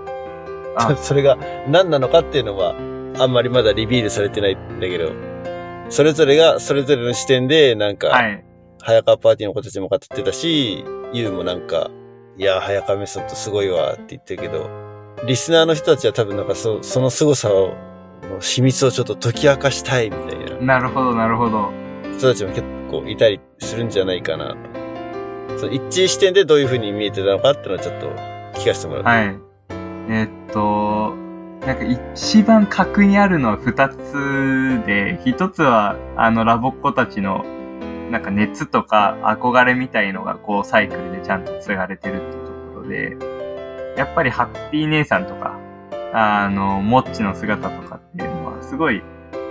[0.76, 1.38] あ それが
[1.68, 2.76] 何なのかっていうのは
[3.18, 5.12] あんまりまだリビールされてないんだけど、
[5.90, 8.46] それぞれがそれぞれの視点でなんか、はい。
[8.82, 11.90] 早川パーティーの子たちも語ってたし、ユウもなんか、
[12.38, 14.70] いや、早川メソッドすごいわって言ってるけど、
[15.26, 17.74] リスナーの人たちは多分なんかそその凄さを、
[18.24, 21.89] の秘密をちょっと解き明かしたいみたいななるほど、なるほど。
[22.20, 24.58] 人たちも結構いたりするんじゃないかなと。
[25.58, 28.08] その一致視点でどういう風に見えてたのかっていうのはちょっと
[28.60, 29.10] 聞かせてもらって。
[29.10, 29.40] はい。
[30.10, 31.16] えーっと、
[31.66, 37.46] なんか一番核にあるのは二つで、一つはあのラボっ子たちの
[38.12, 43.16] なんか熱とか憧れみたいのがこうサイクルでちゃんと継がれてるっていうところで、
[43.96, 45.58] やっぱりハッピー姉さんとか、
[46.12, 49.04] あの、モッチの姿とかっていうのはすごい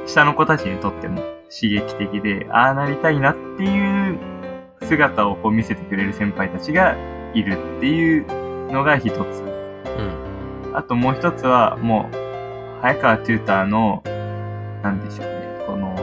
[0.06, 4.18] 下の子たちにとっても刺激的で、ああなりたいなっていう
[4.82, 6.96] 姿をこう見せてくれる先輩たちが
[7.34, 9.14] いるっていうのが一つ。
[9.14, 10.76] うん。
[10.76, 12.16] あともう一つは、もう、
[12.82, 14.02] 早川トゥーターの、
[14.82, 15.96] なんでしょうね、この、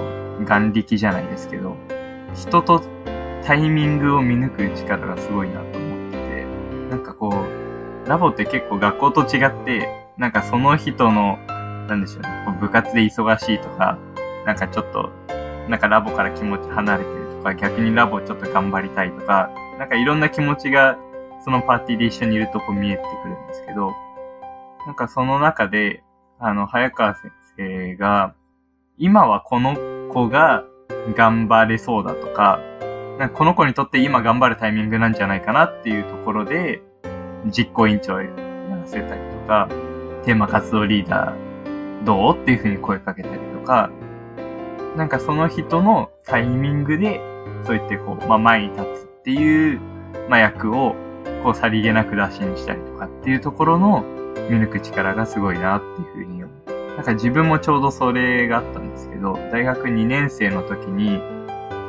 [0.45, 1.75] 眼力じゃないですけど、
[2.33, 2.81] 人と
[3.45, 6.45] タイミングを見抜く力がすごいなと思ってて、
[6.89, 11.37] なんかこう、ラボって結構学校と違って、なんかその人の、
[11.87, 13.97] なんでしょうね、部活で忙しいとか、
[14.45, 15.11] なんかちょっと、
[15.69, 19.49] なんかラボから気持ち離れてるとか、逆にラボちょっと頑張りたいとか、
[19.79, 20.97] なんかいろんな気持ちが、
[21.43, 23.93] そのパーティーで一緒にいるとこ見えてくるんですけど、
[24.85, 26.03] なんかその中で、
[26.39, 28.33] あの、早川先生が、
[28.97, 29.75] 今はこの
[30.13, 30.63] 子が
[31.15, 32.59] 頑張れそうだとか、
[33.19, 36.81] なんかこの子にとって今頑張るタイミングなんじゃないかなっていうところで、
[37.45, 39.67] 実行委員長をやらせたりとか、
[40.23, 43.89] テーマ活動リーダーどうっていうふうに声かけたりとか、
[44.95, 47.19] なんかその人のタイミングで、
[47.65, 49.79] そう言ってこう、まあ前に立つっていう、
[50.29, 50.95] まあ役を、
[51.43, 54.03] こうさりげなく出しにしたりとかっていうところの
[54.49, 56.95] 見抜く力がすごいなっていうふうに思う。
[56.95, 61.19] なんか自分もちょうどそれがあったんですけど、大学2年生の時に、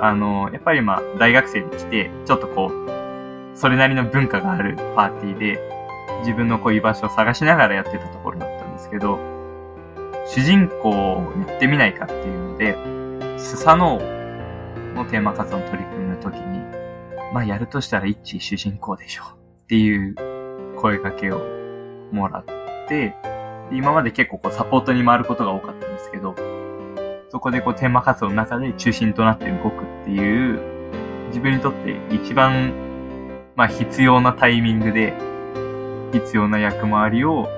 [0.01, 5.61] あの、やっぱりまあ大学生に来て、ちょっとこう、それなりの文化があるパーティーで、
[6.21, 9.19] 自分のこう居場所を探しながらやってたところだったんですけど、
[10.27, 12.96] 主人公をやってみないかっていうので、
[13.37, 14.01] スサノオ
[14.95, 16.59] のテーマ活動の取り組みの時に、
[17.32, 20.14] まあやるとしたら一致主人公でしょっていう
[20.76, 21.41] 声掛けを
[22.12, 22.45] もらっ
[22.89, 23.14] て、
[23.72, 26.34] 今まで結構こうサポートに回ることが多かったんですけど、
[27.30, 30.61] そこでこうテーマ活動の中で中心となって動くっていう、
[31.28, 32.72] 自分にとって一番、
[33.55, 35.14] まあ必要なタイミングで、
[36.12, 37.49] 必要な役回りを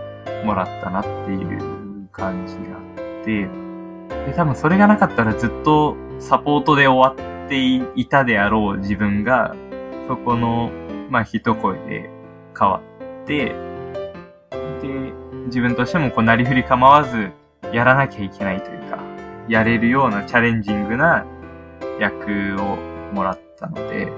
[0.44, 3.67] もらったなっていう感じがあって、
[4.08, 7.58] で、多分それがなかったらずっとサポートで終わって
[7.94, 9.54] いたであろう自分が、
[10.08, 10.70] そこの、
[11.10, 12.10] まあ一声で
[12.58, 12.80] 変わ
[13.22, 13.54] って、
[14.82, 15.12] で、
[15.46, 17.30] 自分としてもこう、なりふり構わず、
[17.72, 18.98] やらなきゃいけないというか、
[19.48, 21.24] やれるようなチャレンジングな
[21.98, 22.76] 役を
[23.14, 24.12] もらったので、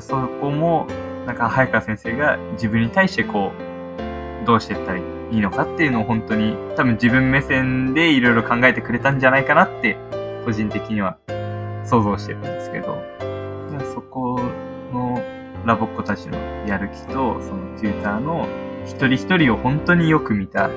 [0.00, 0.86] そこも、
[1.26, 3.52] なんか、早川先生が自分に対してこ
[4.42, 9.96] う、どうしていったらいいいいのかっていうのを本当に、多分自分目線でいろいろ考えてくれたんじゃないかなって、
[10.44, 11.16] 個人的には
[11.84, 13.02] 想像してるんですけど、
[13.94, 14.38] そこ
[14.92, 15.18] の
[15.64, 18.46] ラボっ子たちのやる気と、そのテューターの
[18.84, 20.68] 一人一人を本当によく見た、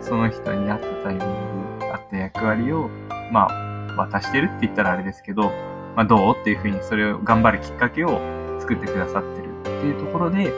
[0.00, 2.88] その人に合ったタイミング、合った役割を、
[3.32, 5.50] まあ、渡してるって言ったらあれですけど、
[5.96, 8.20] まあどうっていうふうにそれを頑張るきっかけを
[8.60, 10.52] 作ってくださってるっていうところで、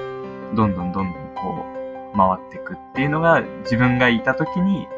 [0.54, 1.77] どんどんどんどんこう、
[2.18, 4.88] 回っていくっていうのが自分がいた時に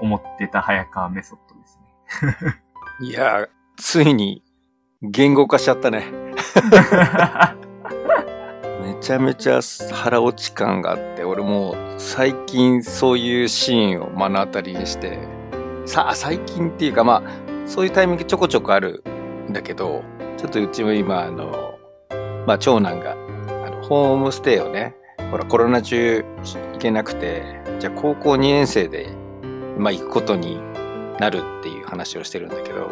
[0.00, 1.78] 思ってた早川メソッドです
[2.26, 3.08] ね。
[3.08, 4.42] いやー、ついに
[5.00, 6.06] 言語化しちゃったね。
[8.82, 9.60] めちゃめちゃ
[9.92, 15.18] 腹落ち感があって、俺もう最近そういうシーンを目の当たりにして、
[15.86, 17.30] さあ、最近っていうかまあ、
[17.66, 19.04] そういうタイミングちょこちょこある
[19.48, 20.02] んだけど、
[20.36, 21.78] ちょっとうちも今、あの、
[22.46, 24.96] まあ長男が、あの、ホームステイをね、
[25.30, 26.24] ほらコロナ中
[26.72, 27.42] 行けなくて、
[27.80, 29.08] じゃあ高校2年生で、
[29.76, 30.58] まあ行くことに
[31.20, 32.90] なるっていう話をしてるんだけど、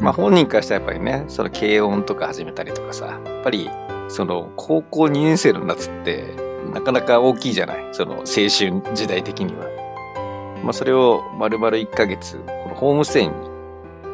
[0.00, 3.70] まあ本人からしたらやっぱりね、その軽音とか始めたりとかさ、やっぱり
[4.08, 6.34] その高校2年生の夏って
[6.72, 7.88] なかなか大きいじゃない？
[7.92, 9.64] その青春時代的には。
[10.62, 13.32] まあそれを丸々1ヶ月、このホームステイに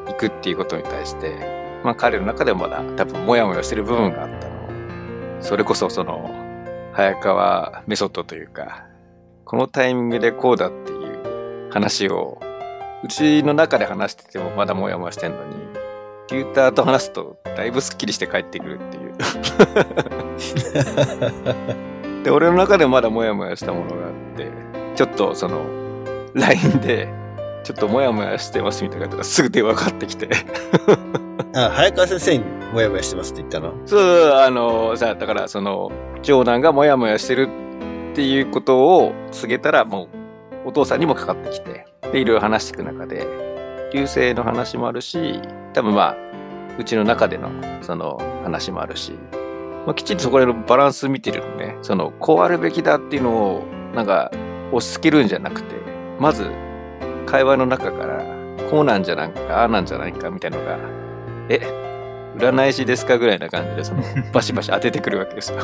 [0.07, 5.43] 行くっていうことに対して、まあ彼の中でもまだ多分モヤモヤしてる部分があったの。
[5.43, 6.31] それこそその
[6.93, 8.87] 早川メソッドというか、
[9.45, 12.41] このタイミングでこうだっていう話を
[13.03, 15.55] うちの中で話しててもまだモヤモヤしてんのに、
[16.29, 19.15] テューターと話すとだいぶスッキリして帰ってくるっていう。
[22.25, 24.51] で、俺の中でまだモヤモヤしたものがあって、
[24.95, 25.65] ちょっとその、
[26.35, 27.09] LINE で、
[27.65, 30.29] ちょっとモヤモヤしてますみたいな方がすぐ電話かかってきて。
[31.55, 33.75] あ、早川先生にもやもやしてますって言ったの？
[33.87, 35.91] そう、あの、さ、だからその、
[36.23, 37.49] 長男がモヤモヤしてる
[38.13, 40.09] っていうことを告げたら、も
[40.65, 43.27] う、お父さんにもかかってきて、で、いろいろ話していく中で、
[43.93, 45.41] 流星の話もあるし、
[45.73, 46.17] 多分まあ、
[46.79, 47.51] うちの中での、
[47.83, 49.13] その、話もあるし、
[49.87, 51.77] まあ、きちんとそこら辺のバランス見てるのね。
[51.83, 53.65] その、こうあるべきだっていうのを、
[53.95, 54.31] なんか、
[54.73, 55.75] 押し付けるんじゃなくて、
[56.19, 56.51] まず、
[57.27, 58.23] 会話の中から、
[58.71, 60.79] こうなんじゃないか、ああなんじゃないか、みたいなのが、
[61.49, 61.61] え、
[62.41, 65.59] 占い師ですかぐらいな感じで、その、 バシバシ当ててくるわけですよ。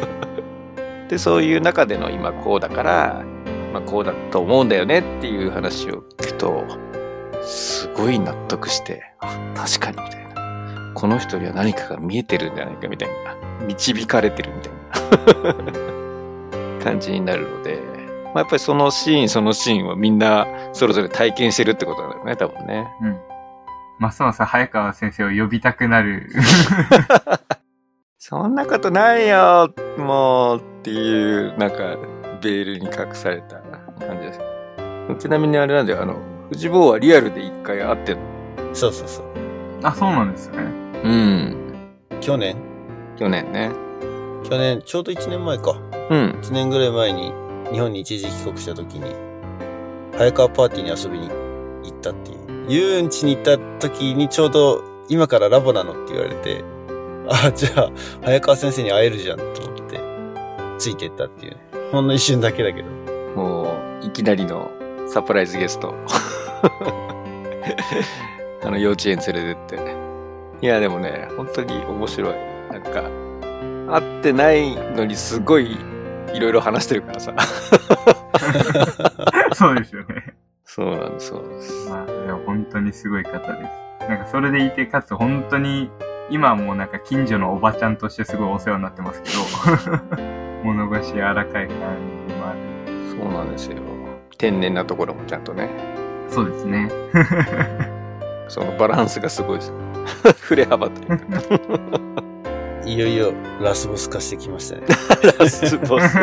[1.08, 3.22] で、そういう中での今こうだから、
[3.72, 6.64] まあ、こうだと思うんだよねっていう話を聞くと、
[7.42, 10.92] すごい納得して、あ、確かにみたいな。
[10.94, 13.34] この人には何かが見えてるんじゃないかみたいな。
[13.66, 15.54] 導かれてるみたい
[16.78, 17.78] な 感じになるので、
[18.34, 22.86] まあ、やっぱりそのシーンそのシーンをみんなそれぞれ体験してるってことなんだよね、多分ね。
[23.02, 23.33] うん。
[24.04, 26.28] ますます早川先生を呼びたくなる。
[28.18, 31.96] そんなことないよ、もうっていう、なんか、
[32.42, 33.56] ベールに隠された
[34.06, 34.40] 感じです。
[35.18, 36.16] ちなみにあれなんだよ、あの、
[36.50, 38.22] 藤坊はリアルで一回会ってんの。
[38.74, 39.24] そうそうそう。
[39.82, 40.58] あ、そうなんですね。
[41.02, 41.56] うん。
[42.20, 42.56] 去年？
[43.16, 43.70] 去年ね。
[44.42, 45.78] 去年、ちょうど1年前か。
[46.10, 46.38] うん。
[46.42, 47.32] 1年ぐらい前に
[47.72, 49.14] 日本に一時帰国した時に、
[50.16, 52.43] 早川パーティーに遊びに行ったっていう。
[52.68, 56.64] 遊園地に行った時にちょうど今からラボなのって言われて、
[57.28, 57.90] あ、じゃあ
[58.22, 60.00] 早川先生に会えるじゃんと思って、
[60.78, 61.58] ついてったっていうね。
[61.92, 62.88] ほんの一瞬だけだけど。
[63.34, 64.70] もう、いきなりの
[65.08, 65.94] サプライズゲスト。
[68.62, 69.94] あの、幼稚園連れてって。
[70.62, 72.34] いや、でもね、本当に面白い。
[72.70, 73.02] なんか、
[73.92, 75.76] 会ってないのにすごい
[76.32, 77.34] いろいろ話してるからさ。
[79.54, 80.33] そうですよね。
[80.74, 81.88] そうなんです、そうなんです。
[81.88, 83.64] まあ、いや本当にすごい方で
[84.00, 84.08] す。
[84.08, 85.88] なんかそれでいて、かつ本当に、
[86.30, 90.08] 今はもうなんか近所のおばちゃんとしてすごいお世話になってますけど、
[90.64, 91.78] 物腰柔らかい感
[92.28, 92.58] じもある。
[93.08, 93.76] そうなんですよ。
[94.36, 95.70] 天然なところもちゃんとね。
[96.28, 96.90] そうですね。
[98.48, 99.72] そのバランスがすごいです。
[100.42, 102.23] 振れ幅というか。
[102.86, 104.82] いよいよラスボス化してきましたね。
[105.38, 106.18] ラスボス。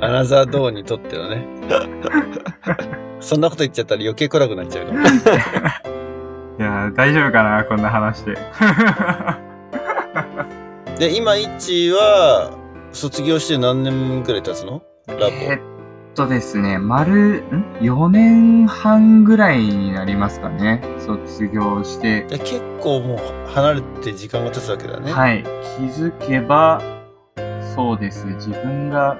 [0.00, 1.46] アナザードーンにとってのね。
[3.20, 5.00] そんなこと言っちゃったら余計暗くなっちゃうから。
[5.02, 5.04] い
[6.58, 8.36] やー大丈夫かなこんな話で。
[10.98, 12.50] で、今、イッチは、
[12.92, 14.82] 卒業して何年くらい経つの？
[15.08, 15.32] ラボ。
[15.32, 15.71] えっ
[16.14, 20.82] とですね、丸、ん ?4 年半ぐらいになりますかね。
[20.98, 22.22] 卒業して。
[22.24, 25.12] で結構もう離れて時間が経つわけだね。
[25.12, 25.42] はい。
[25.42, 25.48] 気
[25.84, 26.82] づけば、
[27.74, 28.26] そうです。
[28.26, 29.18] 自分が、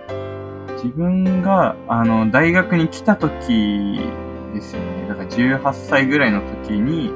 [0.76, 4.00] 自分が、あの、大学に来た時
[4.54, 5.08] ですよね。
[5.08, 7.12] だから18歳ぐらいの時に、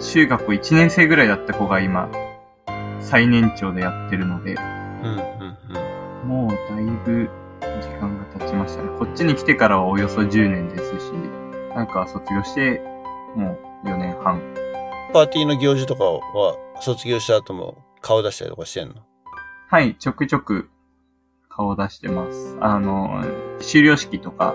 [0.00, 2.08] 中学校1年生ぐらいだった子が今、
[3.00, 4.54] 最年長でやってるので、
[5.02, 5.20] うん、
[6.24, 7.28] うん、もうだいぶ
[7.60, 8.88] 時間が経ちましたね。
[8.98, 11.12] こっちに来てからはおよそ10年ですし、
[11.74, 12.80] なんか卒業して、
[13.36, 14.40] もう4年半。
[15.12, 18.94] パーティーの行事とかは、卒業した後も顔出したりとかしてんの？
[19.68, 20.70] はい、ちょくちょく
[21.48, 22.56] 顔出してます。
[22.60, 23.24] あの、
[23.60, 24.54] 終了式とか、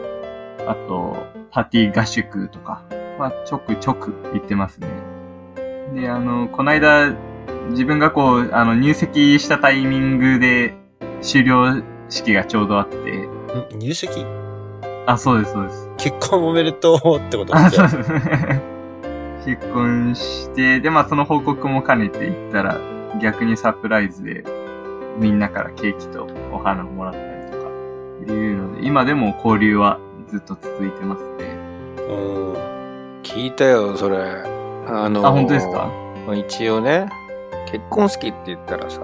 [0.68, 1.18] あと、
[1.52, 2.84] パーティー合宿とか、
[3.20, 4.88] まあ、ちょくちょく行ってますね。
[5.94, 7.16] で、あの、この間、
[7.70, 10.74] 自分がこう、あの、入籍したタイミングで、
[11.22, 11.82] 終了
[12.16, 13.30] 式がちょうどあって、ん？
[13.80, 14.26] 入籍？
[15.06, 15.90] あ、そうです、そうです。
[15.98, 17.56] 結婚おめでとうってこと？
[17.56, 18.12] あ、そうです。
[19.46, 22.80] 結婚して、で、まあその報告も兼ねて行ったら、
[23.22, 24.44] 逆にサプライズで、
[25.20, 31.46] みんなからケーキとお花をもらったりとか、いうので、今でも交流はずっと続いてますね。
[32.10, 33.22] うん。
[33.22, 34.18] 聞いたよ、それ。
[34.88, 35.92] あのあ、本当ですか？
[36.26, 37.08] まあ一応ね、
[37.72, 39.02] 結婚式って言ったらさ、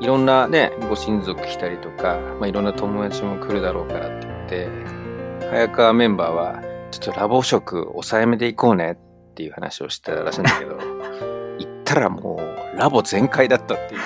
[0.00, 4.68] いろんなね、ご親族来たりとか、まあ、いろんな友達も来るだろうからって言って、
[5.50, 8.96] 早川メンバーは、ちょっとラボ食抑えめで行こうねっ
[9.34, 10.78] ていう話をしてたらしいんだけど、
[11.58, 12.40] 行ったらも
[12.74, 14.00] う、ラボ全開だったっていう。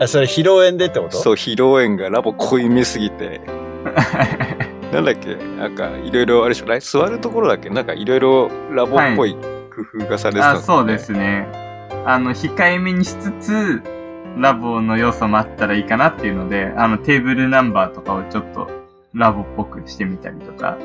[0.00, 1.16] あ、それ披露宴でってこと？
[1.16, 3.40] そう、披露宴がラボ濃いめすぎて、
[4.92, 5.34] なんだっけ？
[5.36, 7.70] なんか、いろいろ、あれでしょ、来座るところだっけ？
[7.70, 9.40] なんか、いろいろラボっぽい工
[10.02, 10.58] 夫がされてたんだよね。
[10.58, 11.67] あ、そうですね。
[12.04, 13.82] あの、控えめにしつつ、
[14.36, 18.70] ラボの要素もあったらいいかなっていうので、あの、テーブルナンバーとかをちょっと
[19.14, 20.78] ラボっぽくしてみたりとか。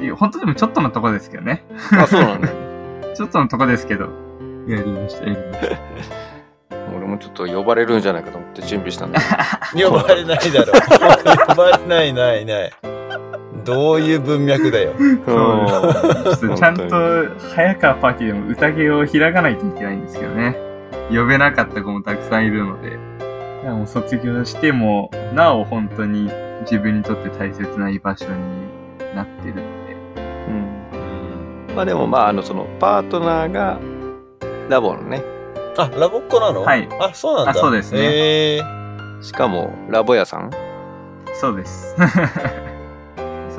[0.00, 1.64] いや本当でもちょっとのとこですけどね。
[1.92, 2.54] あ、そうなんだよ。
[3.14, 4.08] ちょっとのとこですけど。
[4.66, 6.76] やりました、やりました。
[6.96, 9.20] 俺もちょっと呼ばれるんじゃないかと思って準備したんだ
[9.74, 10.72] け 呼ばれないだろ。
[11.48, 12.72] 呼ばれない、ない、ない。
[13.68, 14.92] どういう文脈だよ。
[15.26, 16.34] ど。
[16.34, 16.56] そう。
[16.56, 16.84] ちゃんと、
[17.54, 20.56] 早川パーティーでも宴を開かないといけないんですけどね。
[21.10, 22.98] 呼べなかった子もたくさんいるので。
[23.64, 26.30] もう卒業しても、なお本当に
[26.62, 28.32] 自分にとって大切な居場所に
[29.14, 29.62] なってるので。
[31.68, 31.76] うん。
[31.76, 33.78] まあでもまあ、あの、その、パートナーが、
[34.70, 35.22] ラボのね、
[35.76, 36.62] あ、ラボっ子なの？
[36.62, 37.50] はいあ、そうなんだ。
[37.52, 38.62] あそうですねへえ
[39.20, 40.50] しかも、ラボ屋さん？
[41.34, 41.96] そうです。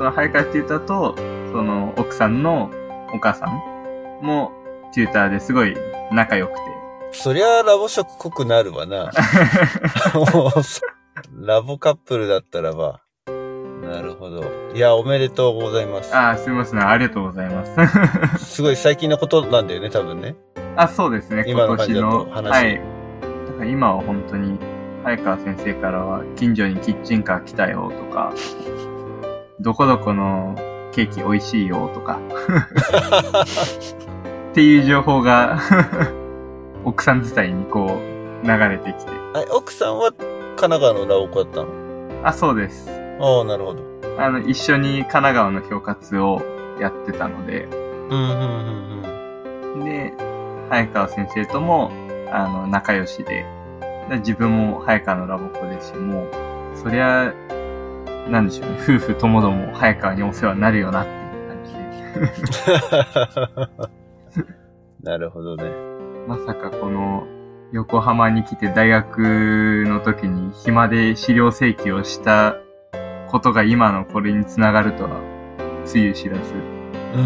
[0.00, 1.14] その早川テューターと、
[1.52, 2.70] その奥さんの
[3.12, 3.50] お母さん
[4.24, 4.50] も
[4.94, 5.76] テューターですごい
[6.10, 6.60] 仲良くて。
[7.12, 9.10] そりゃラボ色濃くなるわな。
[11.38, 13.02] ラボカップルだったらば。
[13.26, 14.42] なるほど。
[14.74, 16.16] いや、おめでとうございます。
[16.16, 16.88] あー、すみません。
[16.88, 17.66] ありがとうございま
[18.38, 18.48] す。
[18.56, 20.34] すごい最近のことなんだよね、多分ね。
[20.76, 21.44] あ、そうですね。
[21.46, 22.26] 今今年の。
[22.30, 22.76] 話はい。
[22.76, 22.86] だか
[23.58, 24.58] ら今は本当に、
[25.04, 28.32] 早川先生からは、近所にキッチンカー来たよとか、
[29.60, 30.56] どこどこの
[30.90, 32.18] ケーキ美味しいよとか、
[34.52, 35.58] っていう情報が、
[36.86, 38.00] 奥さん自体にこ
[38.42, 39.12] う、流れてきて。
[39.34, 41.66] あ奥さんは神奈川のラボっ子だったの？
[42.24, 42.90] あ、そうです。
[43.20, 43.82] ああ、なるほど。
[44.16, 46.40] あの、一緒に神奈川の恐喝を
[46.80, 47.68] やってたので、
[48.08, 49.02] うん、うん、
[49.74, 50.14] うん、で、
[50.70, 51.90] 早川先生とも、
[52.32, 53.44] あの、仲良しで、
[54.08, 56.26] で自分も早川のラボっ子ですし、もう、
[56.74, 57.34] そりゃ、
[58.30, 61.14] なんでしょうね、夫婦ともども早川にお世話になるよなってい
[61.44, 61.72] う感じ
[62.64, 62.80] で、
[64.36, 65.04] うん。
[65.04, 65.64] なるほどね。
[66.28, 67.26] まさかこの、
[67.72, 72.56] 横浜に来て大学の時に暇で資料請求をした
[73.28, 75.10] ことが今のこれにつながるとは、
[75.84, 76.40] つゆ知らず、
[77.14, 77.22] うー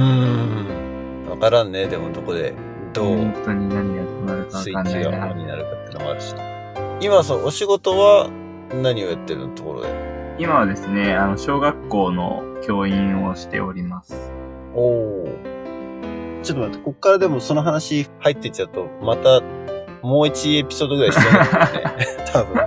[1.26, 1.28] ん。
[1.30, 2.54] わからんね、でもどこで、
[2.92, 5.38] どう本当に何がどうなるかわスイかんないなッチがオン。
[5.38, 6.34] になるかってのもあるし。
[7.00, 8.28] 今、そう、お仕事は
[8.82, 14.32] 何をやってるところで今はですね、あの、小学校の教員をしております。
[14.74, 15.28] おお。
[16.42, 19.42] ちょっと待って、こっからでもその話入ってっちゃうと、また
[20.02, 22.06] もう一エピソードぐらい必要なんだよね。
[22.32, 22.66] 多分。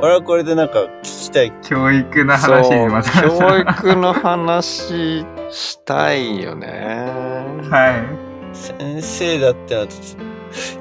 [0.00, 1.52] 俺はこれでなんか聞きたい。
[1.62, 3.22] 教育の話にまた。
[3.22, 7.06] 教育の話したいよね。
[7.70, 7.92] は
[8.52, 8.56] い。
[8.56, 9.86] 先生だってな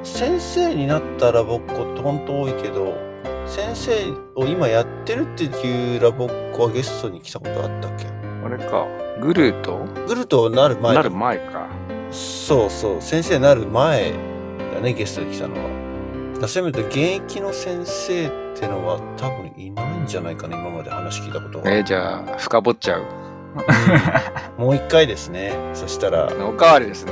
[0.03, 3.10] 先生になったラボっ子って本当多いけど、
[3.51, 8.05] 先生を今やってるっていうラボっ子はゲストに来たことあったっけ？
[8.07, 8.87] あれか、
[9.21, 9.83] グルート？
[10.07, 11.67] グルトなる前なる前か。
[12.11, 14.13] そうそう、先生になる前
[14.73, 15.63] だね、ゲストに来たのは。
[15.63, 21.69] だからそういう意味で現役の先生ってのは多分いないんじゃないかな、今まで話聞いたことが。
[21.69, 23.03] えーじゃあ、深掘っちゃう。
[24.57, 25.53] もう一回ですね。
[25.73, 27.11] そしたら、おかわりですね。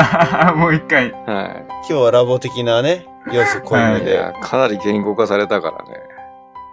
[0.56, 1.12] もう一回。
[1.12, 4.02] は今日はラボ的なね、要素濃いめい。
[4.02, 6.00] いで、や、かなり言語化されたからね。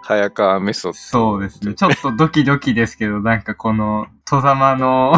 [0.04, 0.98] 早川メソッド。
[0.98, 1.74] そうですね。
[1.74, 5.14] ちょっとドキドキですけど、なんかこの、戸様の、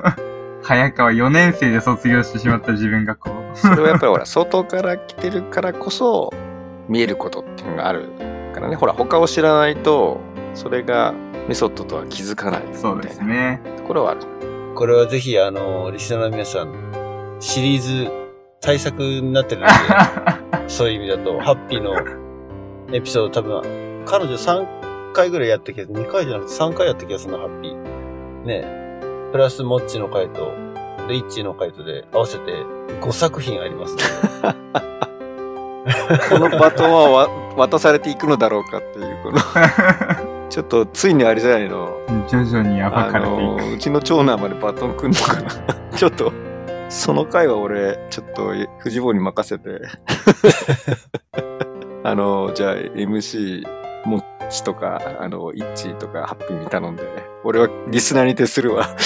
[0.62, 6.32] 早川4年生で卒業してしまった自分がこう、それはやっぱりほら、外から来てるからこそ、
[6.88, 8.08] 見えることっていうのがある
[8.52, 8.76] からね。
[8.76, 10.20] ほら、他を知らないと、
[10.56, 11.12] それが
[11.48, 13.60] メソッドとは気づかないみたいなそうですね。
[13.76, 14.22] ところはある。
[14.74, 18.10] これはぜひ、あの、リスナーの皆さん、シリーズ
[18.60, 19.72] 対策になってるので、
[20.66, 21.94] そういう意味だと、ハッピーの
[22.92, 28.44] エピソード多分、彼女3回ぐらいやったけど、2回じゃなくて3回やった気がするな、ハッピー。
[28.46, 28.86] ね
[29.32, 30.52] プラスモッチの回と、
[31.06, 32.52] で、イッチーの回とで合わせて
[33.00, 34.02] 5作品あります、ね。
[36.30, 39.38] このバトンはわ渡されていくのだろうかっていう、この、
[40.56, 41.90] ちょっとついにあれじゃないの？
[42.30, 43.74] 徐々に暴あかれていのく。
[43.74, 45.50] うちの長男までバトンくんのかな？
[45.94, 46.32] ちょっと
[46.88, 49.82] その回は俺ちょっと藤坊に任せて
[52.04, 53.64] あのじゃあ MC
[54.06, 57.02] もっちとかあのイッチーとかハッピーに頼んで
[57.44, 58.86] 俺はリスナーに徹するわ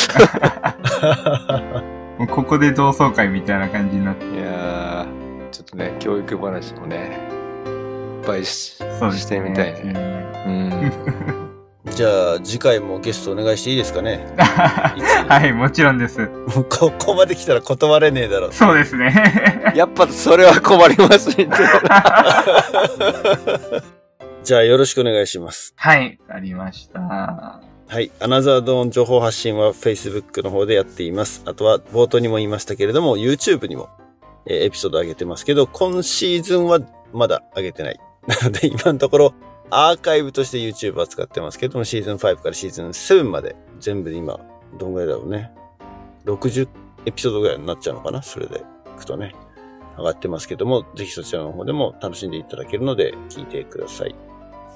[2.30, 4.24] ここで同窓会みたいな感じになって。
[4.24, 7.18] いやーちょっとね教育話もね
[8.36, 8.44] いっ
[9.00, 9.20] ぱいし。
[9.20, 9.92] してみたいね
[10.46, 10.92] うん
[11.94, 14.26] じゃあ、次回もゲストお願いしていいですかね？
[14.38, 16.20] はい、もちろんです。
[16.20, 16.26] も
[16.62, 18.52] うここまで来たら断れねえだろ。
[18.52, 19.12] そうですね。
[19.74, 21.48] やっぱそれは困りますね
[24.44, 25.72] じゃあ、よろしくお願いします。
[25.76, 27.00] はい、ありました。
[27.00, 28.10] はい。
[28.20, 31.42] アナザードーン情報発信は Facebook の方でやっています。
[31.44, 33.88] あとは冒頭にも言いましたけれども、YouTube にも、
[34.46, 36.78] えーエピソード上げてますけど、今シーズンは
[37.12, 38.00] まだ上げてない。
[38.26, 39.34] なので 今のところ
[39.70, 44.38] アーカイブとして YouTube は使ってますけども、シーズン5からシーズン7まで全部で今、
[44.78, 45.52] どんぐらいだろうね。
[46.26, 46.68] 60
[47.06, 48.20] エピソードぐらいになっちゃうのかな？
[48.22, 49.32] それでいくとね。
[49.96, 54.14] 上がってますけども、ぜひそちらの方でも楽しんでいただけるので聞いてください。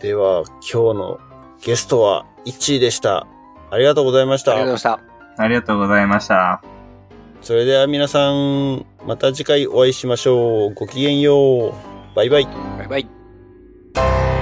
[0.00, 1.18] では、今日の
[1.62, 3.26] ゲストは1位でした。
[3.70, 4.96] ありがとうございましありがとうございた。
[4.96, 6.62] ましたありがとうございました。
[7.40, 10.74] それでは皆さん、また次回お会いしましょう。
[10.74, 11.72] ごきげんよう。
[12.14, 12.44] バイバイ。
[12.78, 13.23] バイバイ
[13.94, 14.33] Bye.